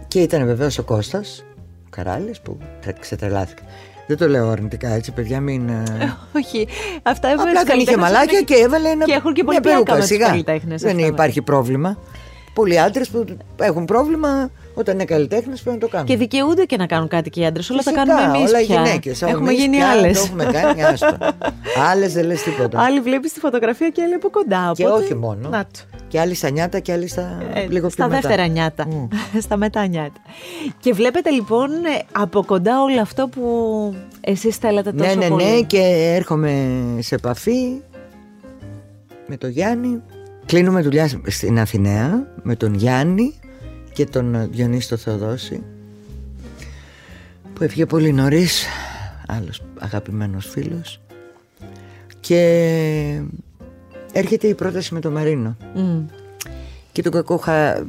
[0.08, 1.44] και ήταν βεβαίως ο Κώστας,
[1.86, 3.62] ο Καράλης που τρε- ξετρελάθηκε.
[4.06, 5.68] Δεν το λέω αρνητικά έτσι, παιδιά, μην...
[5.68, 5.82] ε,
[6.36, 6.68] Όχι.
[7.02, 9.72] Αυτά έβαλες Απλά δεν είχε μαλάκια και έβαλε ένα, Και έχουν και μια πολύ πλάκα
[9.74, 10.26] περούκα, με τους σιγά.
[10.26, 11.98] καλλιτέχνες, Δεν αυτό υπάρχει πρόβλημα.
[12.58, 13.24] Πολλοί άντρες που
[13.56, 16.06] έχουν πρόβλημα όταν είναι καλλιτέχνες πρέπει να το κάνουν.
[16.06, 17.70] Και δικαιούνται και να κάνουν κάτι και οι άντρες.
[17.70, 18.50] Όλα τα Φυσικά, κάνουμε εμείς.
[18.50, 18.82] όλα οι πια.
[18.82, 20.18] γυναίκες, Έχουμε εμείς γίνει πια άλλες.
[20.18, 21.16] Το έχουμε κάνει, άστο.
[21.90, 22.80] Άλλες δεν λες τίποτα.
[22.80, 24.72] Άλλοι βλέπεις τη φωτογραφία και άλλοι από κοντά.
[24.74, 25.48] και οπότε- όχι μόνο.
[25.48, 25.98] Να το.
[26.08, 28.28] Και άλλοι στα νιάτα και άλλοι στα Ε, λίγο στα πιο μετά.
[28.28, 28.86] δεύτερα νιάτα.
[28.86, 29.06] Μμ.
[29.46, 30.20] στα μετά νιάτα.
[30.80, 33.42] Και βλέπετε λοιπόν ε, από κοντά όλο αυτό που
[34.20, 35.44] εσείς θέλατε τόσο Ναι, ναι, πολύ.
[35.44, 37.80] ναι, και έρχομαι σε επαφή
[39.26, 40.02] με τον Γιάννη.
[40.48, 43.34] Κλείνουμε δουλειά στην Αθηναία με τον Γιάννη
[43.92, 45.62] και τον Διονύστο Θεοδόση
[47.54, 48.66] που έφυγε πολύ νωρίς,
[49.26, 51.00] άλλος αγαπημένος φίλος
[52.20, 53.22] και
[54.12, 56.06] έρχεται η πρόταση με τον Μαρίνο Μμ.
[56.92, 57.86] και τον, κακοχα...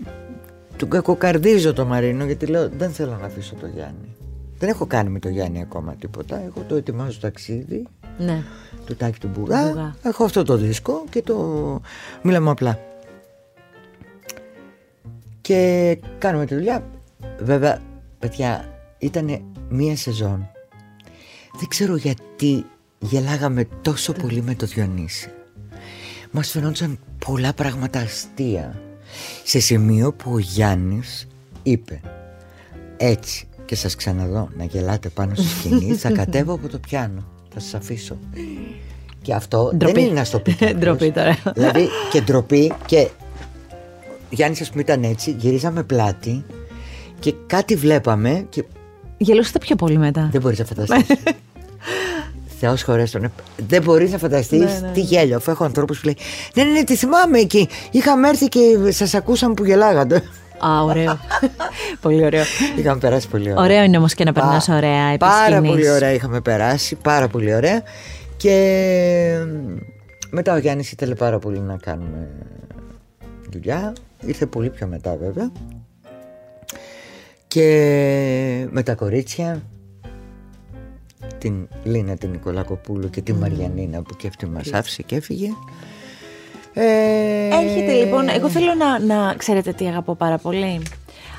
[0.78, 4.16] τον κακοκαρδίζω τον Μαρίνο γιατί λέω δεν θέλω να αφήσω τον Γιάννη.
[4.58, 6.42] Δεν έχω κάνει με τον Γιάννη ακόμα τίποτα.
[6.42, 7.86] Εγώ το ετοιμάζω ταξίδι
[8.20, 8.44] Ναι.
[8.86, 9.68] του Τάκη του Μπουγά.
[9.68, 9.96] Μπουγά.
[10.04, 11.36] Έχω αυτό το δίσκο και το
[12.22, 12.80] μιλάμε απλά.
[15.42, 16.84] Και κάνουμε τη δουλειά.
[17.40, 17.82] Βέβαια,
[18.20, 20.50] παιδιά, ήταν μία σεζόν.
[21.60, 22.66] Δεν ξέρω γιατί
[23.00, 25.32] γελάγαμε τόσο πολύ με το Διονύση.
[26.32, 28.82] Μας φαινόταν πολλά πράγματα αστεία.
[29.44, 31.28] Σε σημείο που ο Γιάννης
[31.64, 32.02] είπε
[32.98, 37.39] έτσι και σας ξαναδώ να γελάτε πάνω στη σκηνή θα κατέβω από το πιάνο.
[37.54, 38.18] Θα σας αφήσω.
[39.22, 39.94] Και αυτό Ντροπή.
[39.94, 40.54] δεν είναι να στο πει.
[40.60, 40.80] κάποιος.
[40.80, 41.38] Ντροπή τώρα.
[41.56, 43.08] Δηλαδή και ντροπή και
[44.30, 45.36] Γιάννης, ας πούμε, ήταν έτσι.
[45.40, 46.44] Γυρίζαμε πλάτη
[47.20, 48.64] και κάτι βλέπαμε και
[49.18, 50.30] Γελούσατε πιο πολύ μετά.
[50.32, 51.16] Δεν μπορείς να φανταστείς.
[52.60, 53.32] Θεός χωρέστον.
[53.68, 54.92] Δεν μπορείς να φανταστείς Ναι, ναι.
[54.94, 55.38] τι γέλιο.
[55.38, 56.18] Αφού έχω ανθρώπους που λέει
[56.56, 57.68] Ναι, ναι, ναι, τη θυμάμαι εκεί.
[57.92, 58.60] Είχαμε έρθει και
[58.90, 60.24] σας ακούσαμε που γελάγατε.
[60.60, 61.20] Α, ωραίο.
[62.02, 62.44] πολύ ωραίο.
[62.78, 63.64] Είχαμε περάσει πολύ ωραία.
[63.64, 65.70] Ωραίο είναι όμως και να περνάς Πα- ωραία επί Πάρα σκηνής.
[65.70, 66.96] πολύ ωραία είχαμε περάσει.
[66.96, 67.82] Πάρα πολύ ωραία.
[68.38, 68.54] Και
[70.30, 72.28] μετά ο Γιάννης ήθελε πάρα πολύ να κάνουμε
[73.50, 73.94] δουλειά.
[74.26, 75.52] Ήρθε πολύ πιο μετά βέβαια.
[77.48, 79.62] Και με τα κορίτσια
[81.38, 85.50] την Λίνα την Νικολακοπούλου και τη Μαριανίνα που και αυτή μας άφησε και έφυγε.
[86.82, 90.82] Ε, Έρχεται λοιπόν, εγώ θέλω να, να ξέρετε τι αγαπώ πάρα πολύ.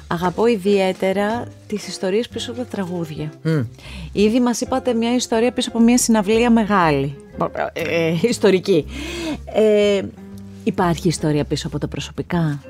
[0.06, 3.32] Αγαπώ ιδιαίτερα τις ιστορίες πίσω από τα τραγούδια.
[3.42, 3.50] μ,
[4.12, 7.16] Ήδη μας είπατε μια ιστορία πίσω από μια συναυλία μεγάλη,
[7.72, 8.84] ε, ε, ιστορική.
[9.54, 10.02] Ε,
[10.64, 12.62] υπάρχει ιστορία πίσω από τα προσωπικά;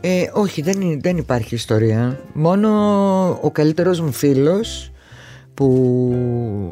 [0.00, 2.20] Ε, όχι, δεν, είναι- δεν υπάρχει ιστορία.
[2.32, 2.68] Μόνο
[3.42, 4.90] ο καλύτερος μου φίλος
[5.54, 5.66] που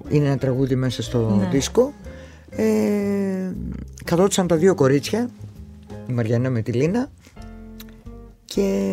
[0.08, 1.48] είναι ένα τραγούδι μέσα στο Ναι.
[1.50, 1.92] δίσκο
[2.50, 2.64] ε,
[4.04, 5.30] καθόντουσαν τα δύο κορίτσια
[6.08, 7.10] η Μαριανά με τη Λίνα
[8.44, 8.92] και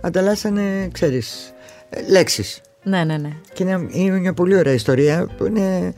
[0.00, 1.52] ανταλλάσσανε, ξέρεις,
[1.90, 2.60] ε, λέξεις.
[2.82, 3.30] Ναι, ναι, ναι.
[3.52, 5.94] Και είναι, είναι μια πολύ ωραία ιστορία που είναι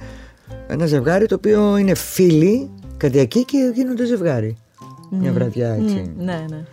[0.68, 4.56] ένα ζευγάρι το οποίο είναι φίλοι καρδιακοί και γίνονται ζευγάρι.
[5.10, 6.12] Μια βραδιά έτσι.
[6.16, 6.64] Μμ, ναι, ναι.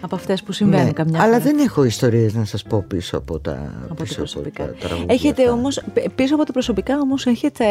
[0.00, 1.44] Από αυτές που συμβαίνουν Ναι, καμιά αλλά φορά.
[1.44, 4.62] δεν έχω ιστορίες να σας πω πίσω από τα, από τα πίσω προσωπικά.
[4.64, 5.54] από τα τραγούδια έχετε αυτά.
[5.54, 7.64] όμως, π- πίσω από τα προσωπικά όμως έχετε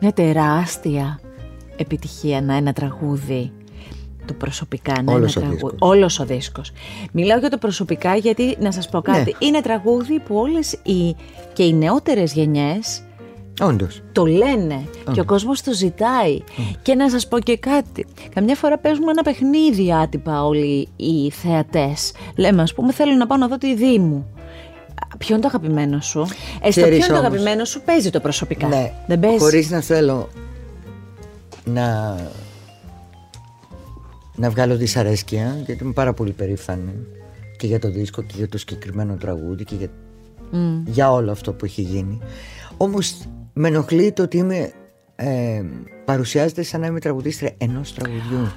[0.00, 1.20] μια τεράστια
[1.76, 3.52] επιτυχία να ένα τραγούδι
[4.26, 5.72] το προσωπικά να Όλος ένα ο τραγούδι.
[5.72, 5.90] δίσκος.
[5.90, 6.70] Όλος ο δίσκος.
[7.12, 9.18] Μιλάω για το προσωπικά γιατί να σας πω κάτι.
[9.40, 9.46] Ναι.
[9.46, 11.16] Είναι τραγούδι που όλες οι,
[11.52, 13.02] και οι νεότερες γενιές
[13.62, 14.02] Όντως.
[14.12, 16.40] το λένε και ο κόσμος το ζητάει.
[16.82, 18.06] Και να σας πω και κάτι.
[18.34, 22.12] Καμιά φορά παίζουμε ένα παιχνίδι άτυπα όλοι οι θεατές.
[22.36, 24.26] Λέμε ας πούμε θέλω να πάω να δω τη Δήμου.
[25.18, 27.24] Ποιο είναι το αγαπημένο σου; Ε, στο ποιο Ξέρεις είναι το όμως.
[27.26, 30.28] αγαπημένο σου παίζει το προσωπικά; Ναι, Δεν παίζει; χωρίς να θέλω
[31.64, 32.16] να,
[34.36, 36.92] να βγάλω δυσαρέσκεια, γιατί είμαι πάρα πολύ περήφανη
[37.56, 39.88] και για το δίσκο και για το συγκεκριμένο τραγούδι και για,
[40.86, 42.18] για όλο αυτό που έχει γίνει.
[42.76, 44.72] Όμως με ενοχλεί το ότι είμαι,
[45.16, 45.62] ε,
[46.04, 48.52] παρουσιάζεται σαν να είμαι τραγουδίστρια ενός τραγουδιού.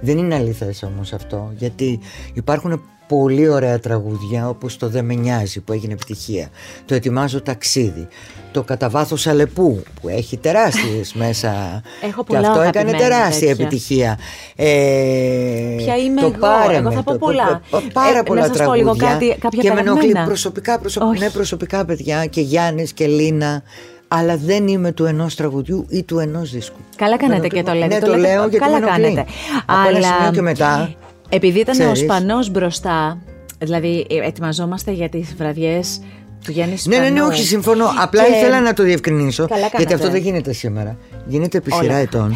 [0.00, 2.00] Δεν είναι αλήθες όμως αυτό, γιατί
[2.32, 2.82] υπάρχουν
[3.18, 6.48] πολύ ωραία τραγούδια όπως το «Δεν με νοιάζει» που έγινε επιτυχία,
[6.84, 8.08] το «Ετοιμάζω ταξίδι»,
[8.52, 13.48] το «Κατά βάθος Αλεπού» που έχει τεράστιες μέσα Έχω και πολλά αυτό έκανε αγαπημένα τεράστια
[13.48, 13.64] τέτοια.
[13.64, 14.18] επιτυχία.
[14.56, 17.60] Ε, Ποια είμαι το εγώ, «Πάρε εγώ με», θα πω το- πολλά.
[17.70, 20.26] π- Πάρα Ε, πολλά να σας πω τραγούδια λίγο κάτι, κάποια και με ενοχλεί περασμένα.
[20.26, 21.20] προσωπικά, προσωπικά, Όχι.
[21.22, 23.62] ναι, προσωπικά παιδιά και Γιάννης και Λίνα
[24.08, 26.76] αλλά δεν είμαι του ενός τραγουδιού ή του ενός δίσκου.
[26.96, 28.06] Καλά κάνετε Δεν και το Ναι, λέτε.
[28.06, 29.02] το, λέω γιατί καλά με ενοχλεί.
[29.02, 29.20] κάνετε.
[29.66, 30.94] Από ένα Αλλά σημείο και μετά
[31.32, 31.98] επειδή ήταν ο ξέρεις.
[32.00, 33.18] Σπανός μπροστά,
[33.58, 36.00] δηλαδή ε, ετοιμαζόμαστε για τις βραδιές
[36.44, 37.26] του Γιάννη Ναι, ναι, ναι, Σπανού.
[37.32, 37.86] όχι, συμφωνώ.
[37.98, 39.46] Απλά Και- ήθελα να το διευκρινίσω.
[39.46, 39.94] Καλά γιατί κάνατε.
[39.94, 40.96] αυτό δεν γίνεται σήμερα.
[41.26, 41.82] Γίνεται επί Όλα.
[41.82, 42.34] σειρά ετών.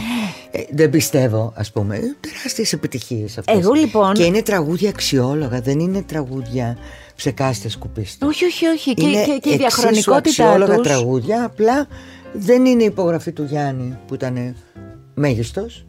[0.50, 2.00] Ε, δεν πιστεύω, ας πούμε.
[2.20, 3.56] Τεράστιες επιτυχίες αυτές.
[3.58, 6.76] Εγώ, λοιπόν- Και είναι τραγούδια αξιόλογα, δεν είναι τραγούδια
[7.16, 8.28] ψεκάστε σκουπίστες.
[8.28, 8.94] Όχι, όχι, όχι.
[8.94, 10.86] Και, είναι και, και η εξίσου διαχρονικότητά αξιόλογα τους.
[10.86, 11.44] τραγούδια.
[11.44, 11.86] Απλά
[12.32, 14.56] δεν είναι η υπογραφή του Γιάννη που ήταν
[15.14, 15.86] μέγιστος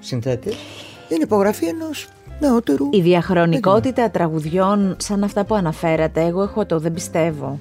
[0.00, 0.54] συνθέτης.
[1.08, 2.06] Είναι υπογραφή ενός
[2.40, 2.88] νεότερου.
[2.90, 7.58] Η διαχρονικότητα τραγουδιών σαν αυτά που αναφέρατε, εγώ έχω το δεν πιστεύω.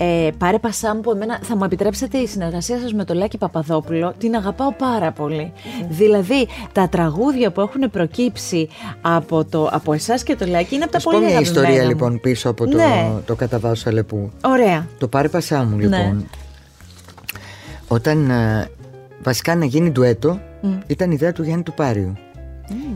[0.00, 4.14] Ε, πάρε πασάμ που εμένα θα μου επιτρέψετε η συνεργασία σας με το Λάκη Παπαδόπουλο;
[4.18, 5.52] Την αγαπάω πάρα πολύ.
[5.88, 8.68] Δηλαδή τα τραγούδια που έχουν προκύψει
[9.00, 11.38] από, το, από εσάς και το Λάκη είναι από τα Θα σου πολύ πω μια
[11.38, 11.88] αγαπημένα ιστορία μου.
[11.88, 13.10] λοιπόν πίσω από το, Ναι.
[13.26, 14.30] το καταβάσου Αλεπού.
[14.44, 14.86] Ωραία.
[14.98, 15.98] Το πάρει πασά μου λοιπόν.
[16.16, 16.22] Ναι.
[17.88, 18.68] Όταν ε,
[19.22, 20.40] βασικά να γίνει ντουέτο
[20.86, 22.12] ήταν ιδέα του Γιάννη του Πάριου.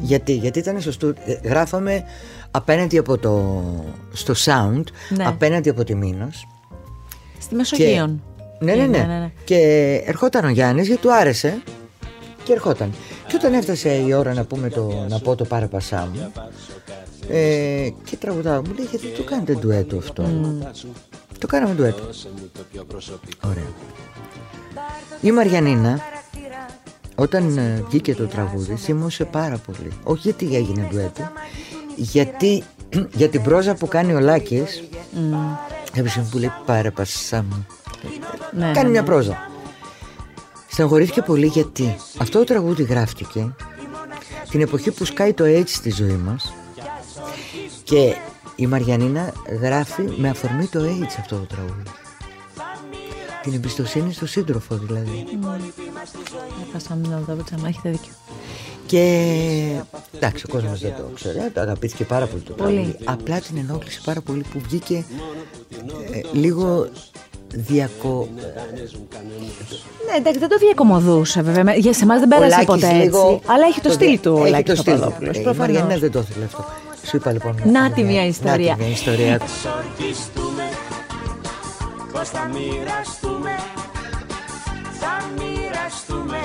[0.01, 1.15] Γιατί, γιατί ήταν στο στου...
[1.25, 2.05] ε, γράφαμε
[2.51, 3.63] απέναντι από το
[4.13, 5.27] στο sound, Ναι.
[5.27, 6.47] απέναντι από τη Μήνος.
[7.41, 8.23] Στη Μεσογείων.
[8.59, 9.31] Ναι, ναι, ναι, Ναι, ναι, ναι.
[9.45, 9.57] Και
[10.07, 11.63] ερχόταν ο Γιάννης γιατί του άρεσε
[12.45, 12.93] και ερχόταν.
[13.27, 16.33] Και όταν έφτασε η ώρα να, πούμε το, να πω το πάρε πασά μου
[17.29, 20.23] ε, και τραγουδάω μου λέει γιατί το κάνετε ντουέτο αυτό;
[21.39, 22.03] Το κάναμε ντουέτο.
[23.45, 23.71] Ωραία.
[25.21, 26.01] Η Μαριανίνα
[27.15, 29.91] όταν ε, βγήκε το τραγούδι θύμωσε πάρα πολύ.
[30.03, 31.31] Όχι γιατί έγινε ντουέτο,
[31.97, 32.63] γιατί
[33.21, 34.83] για την πρόζα που κάνει ο Λάκης
[35.93, 37.67] Κάποια που λέει πάρε πασά μου
[38.53, 39.07] Ναι, Κάνει ναι, μια ναι.
[39.07, 39.51] πρόζα
[40.69, 43.55] Στεναχωρήθηκε πολύ γιατί αυτό το τραγούδι γράφτηκε
[44.51, 46.55] την εποχή που σκάει το AIDS στη ζωή μας
[47.85, 48.17] και
[48.57, 51.83] η Μαριανίνα γράφει με αφορμή το AIDS αυτό το τραγούδι.
[53.43, 55.25] Την εμπιστοσύνη στο σύντροφο δηλαδή.
[56.73, 58.13] Πασάμ να δω, τσάμα, έχετε δίκιο.
[58.87, 59.03] Και
[60.15, 62.73] εντάξει, ο κόσμος δεν το ξέρει, το αγαπήθηκε πάρα πολύ το Πολύ.
[62.75, 62.97] τραγούδι.
[63.05, 65.05] Απλά την ενόχλησε πάρα πολύ που βγήκε
[66.13, 66.89] ε, λίγο
[67.55, 68.29] διακο...
[70.11, 71.65] Ναι, εντάξει, δεν το διακομωδούσε βέβαια.
[71.65, 72.99] Με- Για σε εμάς δεν Ο πέρασε Λάκης ποτέ έτσι.
[73.03, 74.93] λίγο Αλλά έχει το δια- στυλ του ο έχει Λάκης το στυλ.
[74.95, 75.69] Παπαδόπουλος, Ε, η προφανώς.
[75.75, 76.65] Μαριάννα δεν το ήθελε αυτό.
[77.07, 77.55] Σου είπα λοιπόν.
[77.57, 78.71] Να κάνουμε τη μια ιστορία.
[78.71, 79.41] Να τη μια ιστορία.
[82.23, 83.51] Σορτιστούμε Πως θα μοιραστούμε
[85.01, 86.39] Θα μοιραστούμε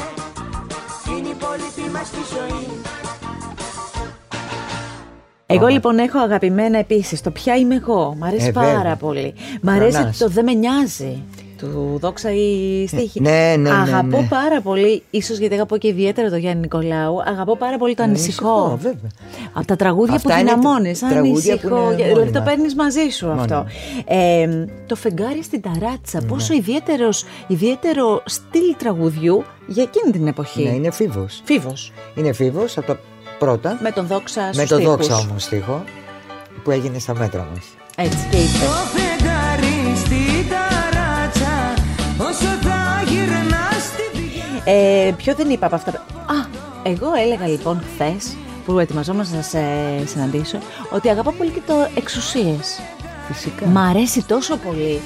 [1.10, 2.82] Είναι η υπόλοιπη μας τη ζωή
[5.46, 8.16] Εγώ λοιπόν έχω αγαπημένα επίσης το Ποια είμαι εγώ.
[8.18, 8.96] Μ' αρέσει Ε, πάρα βέβαια.
[8.96, 9.34] πολύ.
[9.62, 10.20] Μ' αρέσει Θανάση.
[10.20, 11.24] το Δεν με νοιάζει.
[11.58, 13.22] Του δόξα η στίχη.
[13.22, 14.28] Ναι, ναι, ναι, Αγαπώ ναι.
[14.30, 18.50] πάρα πολύ, ίσως γιατί αγαπώ και ιδιαίτερα τον Γιάννη Νικολάου, αγαπώ πάρα πολύ το Ανησυχώ,
[18.50, 18.78] ανησυχώ.
[18.82, 19.12] βέβαια.
[19.54, 20.93] Από τα τραγούδια Αυτά που είναι δυναμώνει.
[21.10, 21.96] τραγούδια που είναι Ανησυχώ.
[21.96, 22.41] Δηλαδή το μόνιμα.
[22.41, 23.65] παίρνεις μαζί σου αυτό.
[24.06, 26.22] Ε, το φεγγάρι στην ταράτσα.
[26.22, 26.28] Ναι.
[26.28, 30.63] Πόσο ιδιαίτερος, ιδιαίτερο στυλ τραγουδιού για εκείνη την εποχή.
[30.63, 31.41] Ναι, είναι φίβος.
[31.43, 31.91] Φίβος.
[32.15, 33.00] Είναι φίβος από τα
[33.39, 33.78] πρώτα.
[33.82, 34.91] Με τον δόξα Με στους το στίχους.
[35.08, 35.84] δόξα όμως στίχο
[36.63, 37.63] που έγινε στα μέτρα μας.
[37.98, 38.65] Έτσι και είπε.
[42.19, 45.91] Όσο θα γυρνάς την πηγή Ε, ποιο δεν είπα από αυτά.
[45.91, 46.45] Α,
[46.84, 49.60] εγώ έλεγα λοιπόν χθες που ετοιμαζόμαστε να σε
[50.06, 50.58] συναντήσω
[50.91, 52.80] ότι αγαπώ πολύ και το εξουσίες.
[53.27, 53.65] Φυσικά.
[53.65, 55.01] Μ' αρέσει τόσο πολύ.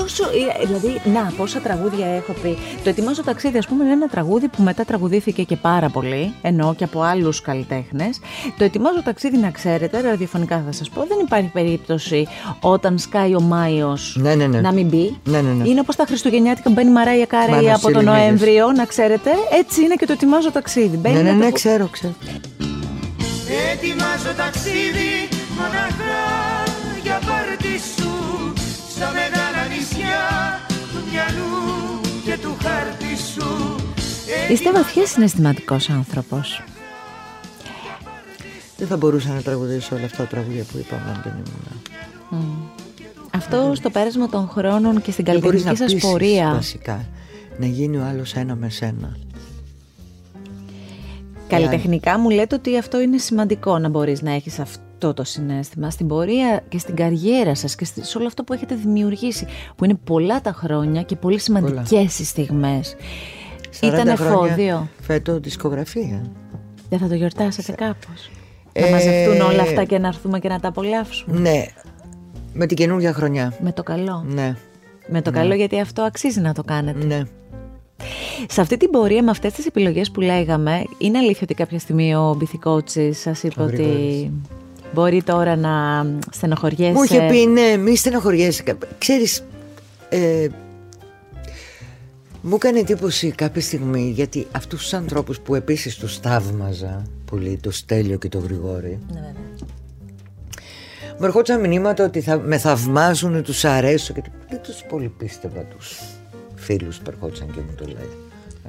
[0.00, 0.24] Τόσο,
[0.60, 2.58] ε, δηλαδή, να, πόσα τραγούδια έχω πει.
[2.84, 6.74] Το ετοιμάζω ταξίδι, ας πούμε, είναι ένα τραγούδι που μετά τραγουδήθηκε και πάρα πολύ, εννοώ
[6.74, 8.18] και από άλλους καλλιτέχνες.
[8.58, 12.26] Το ετοιμάζω ταξίδι, να ξέρετε, ραδιοφωνικά θα σας πω, δεν υπάρχει περίπτωση
[12.60, 14.60] όταν σκάει ο Μάιος Ναι, ναι, ναι.
[14.60, 15.16] να μην μπει.
[15.24, 15.68] Ναι, ναι, ναι.
[15.68, 18.20] Είναι όπως τα Χριστουγεννιάτικα που μπαίνει η Μαράια Κάρεϊ Μάνα από τον Σιλινίδης.
[18.24, 19.30] Νοέμβριο, να ξέρετε.
[19.58, 20.96] Έτσι είναι και το ετοιμάζω ταξίδι.
[20.96, 22.12] Μπαίνει Ναι, ναι, με το ναι, που- ξέρω, ξέρω.
[23.72, 25.10] Ετοιμάζω ταξίδι
[25.56, 26.22] μοναχά
[27.02, 28.10] για πάρτι σου
[28.94, 29.37] Στα μεγάλα
[34.50, 36.62] Είστε βαθιά συναισθηματικός άνθρωπος.
[38.76, 41.82] Δεν θα μπορούσα να τραγουδήσω όλα αυτά τα τραγούδια που είπαμε αν δεν ήμουν.
[43.30, 46.52] Αυτό στο πέρασμα των χρόνων και στην Δεν μπορείς καλλιτεχνική να σας πείσεις, πορεία.
[46.52, 47.08] Βασικά.
[47.58, 49.16] Να γίνει ο άλλος ένα με σένα.
[51.48, 56.06] Καλλιτεχνικά μου λέτε ότι αυτό είναι σημαντικό να μπορείς να έχεις αυτό το συνέστημα στην
[56.06, 59.94] πορεία και στην καριέρα σας και στη- σε όλο αυτό που έχετε δημιουργήσει που είναι
[60.04, 62.96] πολλά τα χρόνια και πολύ σημαντικές οι στιγμές.
[63.80, 64.88] 40 Ήταν χρόνια εφόδιο.
[65.00, 66.22] Φέτο δισκογραφία.
[66.88, 68.30] Δεν θα το γιορτάσετε κάπως.
[68.80, 71.38] Να Ε, μαζευτούν όλα αυτά και να έρθουμε και να τα απολαύσουμε.
[71.38, 71.66] Ναι,
[72.52, 73.54] με την καινούργια χρονιά.
[73.62, 74.24] Με το καλό.
[74.28, 74.54] Ναι,
[75.08, 77.04] Με το καλό γιατί αυτό αξίζει να το κάνετε.
[77.06, 77.22] ναι.
[78.48, 82.14] Σε αυτή την πορεία με αυτές τις επιλογές που λέγαμε, είναι αλήθεια ότι κάποια στιγμή
[82.14, 84.30] ο Μπιθικότσης σας είπε Ο ότι Γρηγόρης.
[84.94, 86.92] Μπορεί τώρα να στενοχωριέσαι.
[86.92, 88.62] Μου είχε πει ναι, μη στενοχωριέσαι.
[88.62, 89.44] Κα- Ξέρεις,
[90.08, 90.46] ε,
[92.42, 97.70] μου έκανε εντύπωση κάποια στιγμή γιατί αυτούς τους ανθρώπους που επίσης τους θαύμαζα πολύ, το
[97.70, 99.32] Στέλιο και το Γρηγόρη, Ναι, βέβαια.
[101.18, 106.00] μου ερχόντουσαν μηνύματα ότι θα, με θαυμάζουν, τους αρέσω και δεν τους πολύ πίστευα τους
[106.54, 108.10] φίλους που ερχόντουσαν και μου το λέει.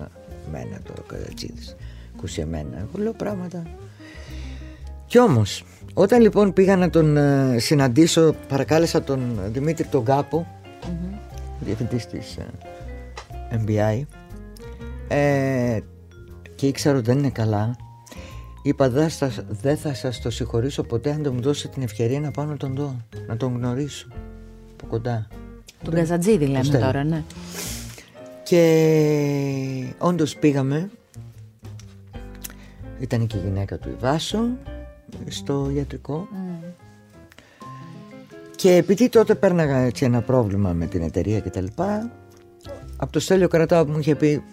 [0.04, 0.08] Α,
[0.52, 1.76] Μένα το κατατσίδης,
[2.18, 3.64] ακούσει εμένα, εγώ λέω πράγματα.
[5.10, 10.48] Κι όμως, όταν λοιπόν πήγα να τον ε, συναντήσω, παρακάλεσα τον Δημήτρη τον καπο
[11.60, 12.46] διευθυντής της ε,
[13.66, 14.02] MBI,
[15.08, 15.80] ε,
[16.56, 17.76] και ήξερα ότι δεν είναι καλά,
[18.64, 22.20] είπα δεν θα, δεν θα σας το συγχωρήσω ποτέ αν δεν μου δώσετε την ευκαιρία
[22.20, 22.96] να πάω να τον δω,
[23.28, 24.08] να τον γνωρίσω
[24.72, 25.28] από κοντά.
[25.84, 26.86] Τον Καζατζίδη λέμε Στέλιο.
[26.86, 27.24] τώρα, ναι.
[28.44, 30.90] Και όντως πήγαμε
[33.00, 34.40] Ήταν και η γυναίκα του η Βάσο
[35.28, 36.28] Στο ιατρικό
[38.56, 42.12] Και επειδή τότε πέρναγα έτσι ένα πρόβλημα με την εταιρεία και τα λοιπά
[42.98, 44.44] Από το Στέλιο Κρατάω που μου είχε πει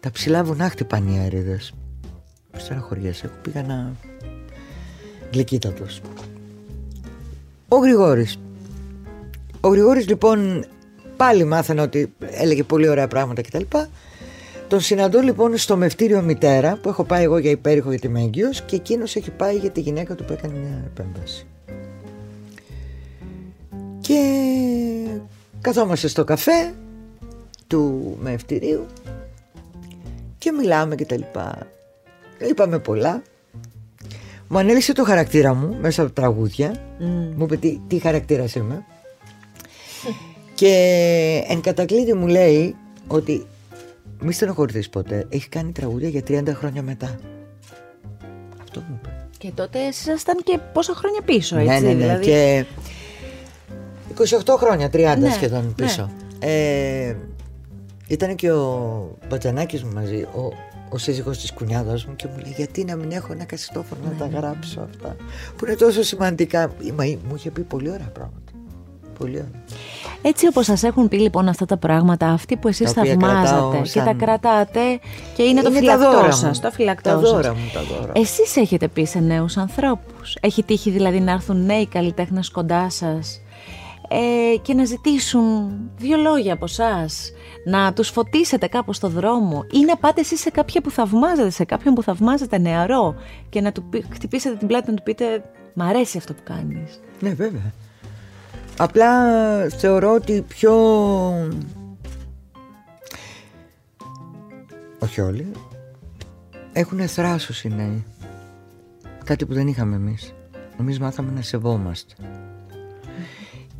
[0.00, 1.72] Τα ψηλά βουνά χτυπάνε οι αέριδες
[2.56, 3.92] Στεναχωριέσαι Εγώ πήγα να
[5.32, 6.00] γλυκύτατος.
[7.68, 8.38] Ο Γρηγόρης.
[9.60, 10.64] Ο Γρηγόρης λοιπόν
[11.16, 13.64] πάλι μάθανε ότι έλεγε πολύ ωραία πράγματα κτλ.
[14.68, 18.62] Τον συναντώ λοιπόν στο μευτήριο μητέρα που έχω πάει εγώ για υπέρηχο γιατί είμαι έγκυος
[18.62, 21.46] και εκείνος έχει πάει για τη γυναίκα του που έκανε μια επέμβαση.
[24.00, 24.20] Και
[25.60, 26.74] καθόμαστε στο καφέ
[27.66, 28.86] του μευτηρίου
[30.38, 31.66] και μιλάμε και τα λοιπά.
[32.48, 33.22] Είπαμε πολλά.
[34.48, 36.82] Μου ανέλησε το χαρακτήρα μου μέσα από τραγούδια.
[37.36, 38.84] Μου είπε τι, τι χαρακτήρας είμαι.
[40.54, 43.46] Και εν κατακλείδη μου λέει ότι
[44.22, 47.16] μη στενοχωρηθείς ποτέ, έχει κάνει τραγούδια για 30 χρόνια μετά.
[48.62, 49.26] Αυτό μου είπε.
[49.38, 51.68] Και τότε εσείς ήσασταν και πόσα χρόνια πίσω, έτσι.
[51.72, 51.94] ναι, ναι, ναι.
[51.94, 52.64] Δηλαδή; Και
[54.44, 55.84] 28 χρόνια, 30 Ναι, σχεδόν ναι.
[55.84, 56.10] πίσω.
[56.38, 57.14] Ε,
[58.06, 60.52] Ήταν και ο Μπατζανάκης μου μαζί, ο,
[60.88, 64.16] ο σύζυγος της κουνιάδας μου και μου λέει γιατί να μην έχω ένα κασιτόφωνο να
[64.16, 65.16] τα γράψω αυτά
[65.56, 66.72] που είναι τόσο σημαντικά.
[66.94, 68.47] Μα, μου είχε πει πολύ ωραία πράγματα.
[69.18, 69.50] Πολύ ωραία.
[70.22, 73.48] Έτσι όπως σας έχουν πει λοιπόν αυτά τα πράγματα, αυτοί που εσείς Τα οποία θαυμάζατε
[73.58, 74.80] κρατάω και σαν- τα κρατάτε
[75.36, 76.32] και είναι, το Είναι τα δώρα φυλακτό μου.
[76.32, 76.60] σας.
[76.60, 77.30] Το φυλακτό Τα σας.
[77.30, 78.12] δώρα μου, τα δώρα.
[78.14, 80.36] Εσείς έχετε πει σε νέους ανθρώπους.
[80.40, 83.40] Έχει τύχει δηλαδή να έρθουν νέοι καλλιτέχνες κοντά σας
[84.08, 87.06] ε, και να ζητήσουν δύο λόγια από εσά,
[87.64, 91.64] να τους φωτίσετε κάπου στο δρόμο ή να πάτε εσείς σε κάποια που θαυμάζετε, σε
[91.64, 93.14] κάποιον που θαυμάζετε νεαρό
[93.48, 95.42] και να του πει- χτυπήσετε την πλάτη να του πείτε
[95.74, 97.00] «Μ' αρέσει αυτό που κάνεις».
[97.20, 97.72] Ναι, βέβαια.
[98.80, 99.12] Απλά
[99.68, 100.72] θεωρώ ότι πιο...
[104.98, 105.52] Όχι όλοι.
[106.72, 108.04] Έχουν θράσος οι νέοι.
[109.24, 110.34] Κάτι που δεν είχαμε εμείς.
[110.80, 112.14] Εμείς μάθαμε να σεβόμαστε.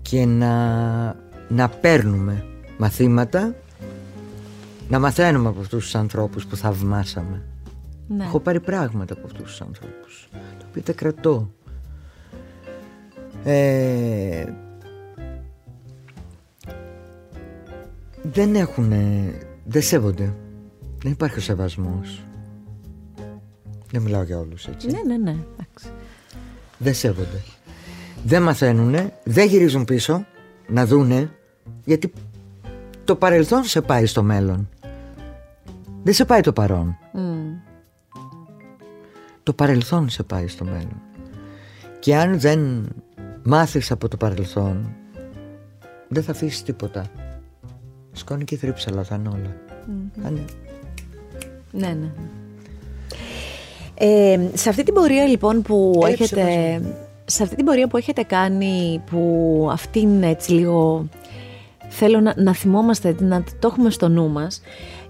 [0.02, 0.56] Και να,
[1.48, 2.44] να παίρνουμε
[2.78, 3.54] μαθήματα,
[4.88, 7.42] να μαθαίνουμε από αυτούς τους ανθρώπους που θαυμάσαμε.
[8.08, 8.24] Ναι.
[8.24, 11.50] Έχω πάρει πράγματα από αυτούς τους ανθρώπους Τα οποία τα κρατώ
[13.44, 14.44] ε,
[18.32, 18.88] Δεν έχουν
[19.64, 20.34] Δεν σέβονται
[21.02, 22.22] Δεν υπάρχει ο σεβασμός
[23.90, 25.30] Δεν μιλάω για όλους έτσι Ναι, ναι, ναι.
[25.30, 25.88] εντάξει.
[26.78, 27.42] Δεν σέβονται
[28.24, 30.26] Δεν μαθαίνουνε Δεν γυρίζουν πίσω
[30.68, 31.30] Να δούνε
[31.84, 32.12] Γιατί
[33.04, 34.68] το παρελθόν σε πάει στο μέλλον
[36.02, 37.52] Δεν σε πάει το παρόν Μμ.
[39.42, 41.00] το παρελθόν σε πάει στο μέλλον.
[42.00, 42.88] Και αν δεν
[43.44, 44.94] μάθεις από το παρελθόν,
[46.08, 47.04] δεν θα αφήσεις τίποτα.
[48.12, 49.56] Σκόνη και θρύψαλα θα είναι όλα.
[50.22, 50.44] Θα είναι-
[51.72, 52.10] Ναι, ναι.
[54.00, 56.80] Ε, σε αυτή την πορεία λοιπόν που Έλειψε έχετε
[57.24, 61.08] σε αυτή την πορεία που έχετε κάνει που αυτή είναι έτσι λίγο
[61.88, 64.62] θέλω να, να θυμόμαστε να το έχουμε στο νου μας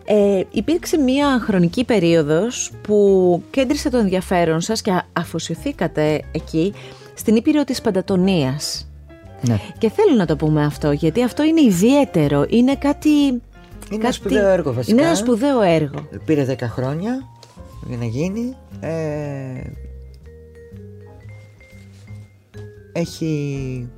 [0.05, 6.73] ε, υπήρξε μια χρονική περίοδος που κέντρισε το ενδιαφέρον σας και αφοσιωθήκατε εκεί
[7.15, 8.88] στην Ήπειρο της Παντατονίας
[9.41, 9.61] Ναι.
[9.79, 13.41] και θέλω να το πούμε αυτό γιατί αυτό είναι ιδιαίτερο είναι κάτι Είναι
[13.91, 14.97] ένα κάτι- σπουδαίο έργο βασικά.
[14.97, 17.29] είναι ένα σπουδαίο έργο Πήρε 10 χρόνια
[17.89, 18.57] για να γίνει.
[18.81, 19.61] Ε,
[22.93, 23.89] έχει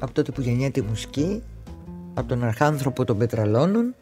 [0.00, 1.42] από τότε που γεννιέται η μουσική,
[2.14, 3.94] από τον αρχάνθρωπο των πετραλώνων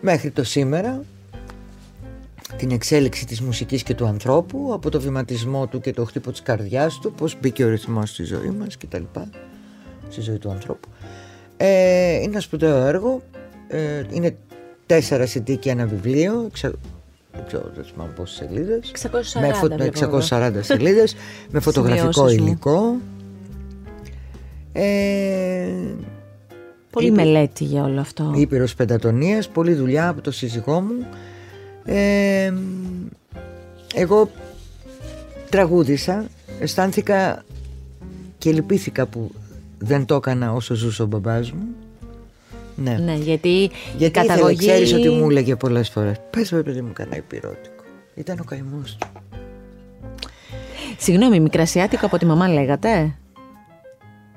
[0.00, 1.02] μέχρι το σήμερα
[2.56, 6.42] την εξέλιξη της μουσικής και του ανθρώπου από το βηματισμό του και το χτύπο της
[6.42, 9.28] καρδιάς του πώς μπήκε ο ρυθμός στη ζωή μας και τα λοιπά
[10.08, 10.88] στη ζωή του ανθρώπου
[11.56, 13.22] ε, είναι ένα σπουδαίο έργο
[13.68, 14.36] ε, είναι
[14.86, 16.72] τέσσερα CD και ένα βιβλίο ξα...
[17.32, 19.66] δεν ξέρω δεν θυμάμαι πόσες σελίδες 640 με, φω...
[19.68, 20.20] με βλέπω εδώ.
[20.28, 21.16] 640 σελίδες
[21.50, 22.46] με φωτογραφικό Σημειώσεις μου.
[22.46, 22.96] υλικό
[24.72, 25.66] ε,
[26.90, 28.32] Πολύ Είπε- μελέτη για όλο αυτό.
[28.36, 31.06] Ήπειρος Πεντατονίας, πολλή δουλειά από το σύζυγό μου.
[31.86, 32.52] Ε,
[33.94, 34.30] εγώ
[35.50, 36.26] τραγούδισα,
[36.60, 37.44] αισθάνθηκα
[38.38, 39.30] και λυπήθηκα που
[39.78, 41.66] δεν το έκανα όσο ζούσε ο μπαμπάς μου.
[42.76, 42.98] Ναι.
[42.98, 44.64] Ναι, γιατί η Γιατί καταγωγή...
[44.64, 47.82] ήθελε, ξέρεις ότι μου έλεγε πολλές φορές Πες με παιδί μου κανένα υπηρώτικο
[48.14, 49.08] Ήταν ο καημός του
[50.98, 53.14] Συγγνώμη, μικρασιάτικο από τη μαμά λέγατε;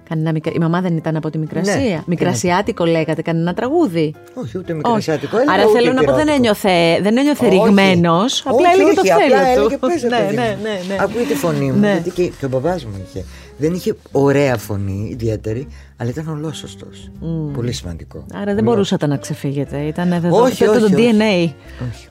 [0.09, 0.51] Κανένα μικρα...
[0.55, 1.75] Η μαμά δεν ήταν από τη Μικρασία.
[1.75, 4.13] Ναι, Μικρασιάτικο λέγατε, κανένα τραγούδι.
[4.33, 4.81] Όχι ούτε Όχι.
[4.85, 6.35] μικρασιάτικο έλεγα, Άρα ούτε θέλω να πω δεν υπηρώτικο.
[6.35, 7.55] ένιωθε, δεν ένιωθε Όχι.
[7.57, 9.79] ρηγμένος, απλά Όχι, έλεγε το όχι, απλά θέλω έλεγε, του.
[9.87, 10.63] «Πες, ρε ναι, παιδί ναι, μου».
[10.63, 10.95] ναι, ναι.
[11.03, 11.91] Ακούει τη φωνή μου, Ναι.
[11.91, 13.25] γιατί και, και ο μπαμπάς μου είχε.
[13.57, 17.11] Δεν είχε ωραία φωνή, ιδιαίτερη, αλλά ήταν ολόσωστος.
[17.53, 18.25] Πολύ σημαντικό.
[18.33, 19.77] Άρα δεν μπορούσατε να ξεφύγετε.
[19.77, 20.93] Ήταν δεδομένο Όχι, το όχι, όχι.
[20.97, 21.51] DNA.
[21.91, 22.07] Όχι.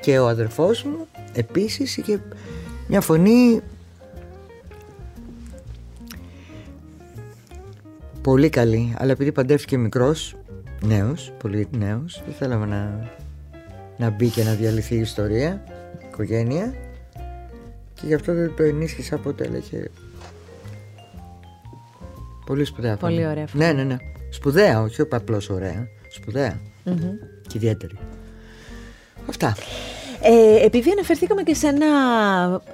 [0.00, 2.20] Και ο αδερφός μου επίσης είχε
[2.88, 3.60] μια φωνή
[8.22, 10.36] πολύ καλή, αλλά επειδή παντρεύτηκε μικρός,
[10.84, 13.10] νέος, πολύ νέος, δεν θέλαμε να,
[13.96, 15.64] να μπει και να διαλυθεί η ιστορία,
[16.00, 16.74] η οικογένεια
[17.94, 19.84] και γι' αυτό δεν το ενίσχυσα ποτέ, έλεγε
[22.46, 23.14] Πολύ σπουδαία φωνή.
[23.14, 23.64] Πολύ ωραία φωνή.
[23.64, 23.96] Ναι, ναι, ναι.
[24.30, 25.88] Σπουδαία, όχι απλώς ωραία.
[26.08, 26.60] Σπουδαία.
[27.46, 27.98] Και ιδιαίτερη.
[29.28, 29.56] Αυτά.
[30.24, 31.86] Ε, επειδή αναφερθήκαμε και σε ένα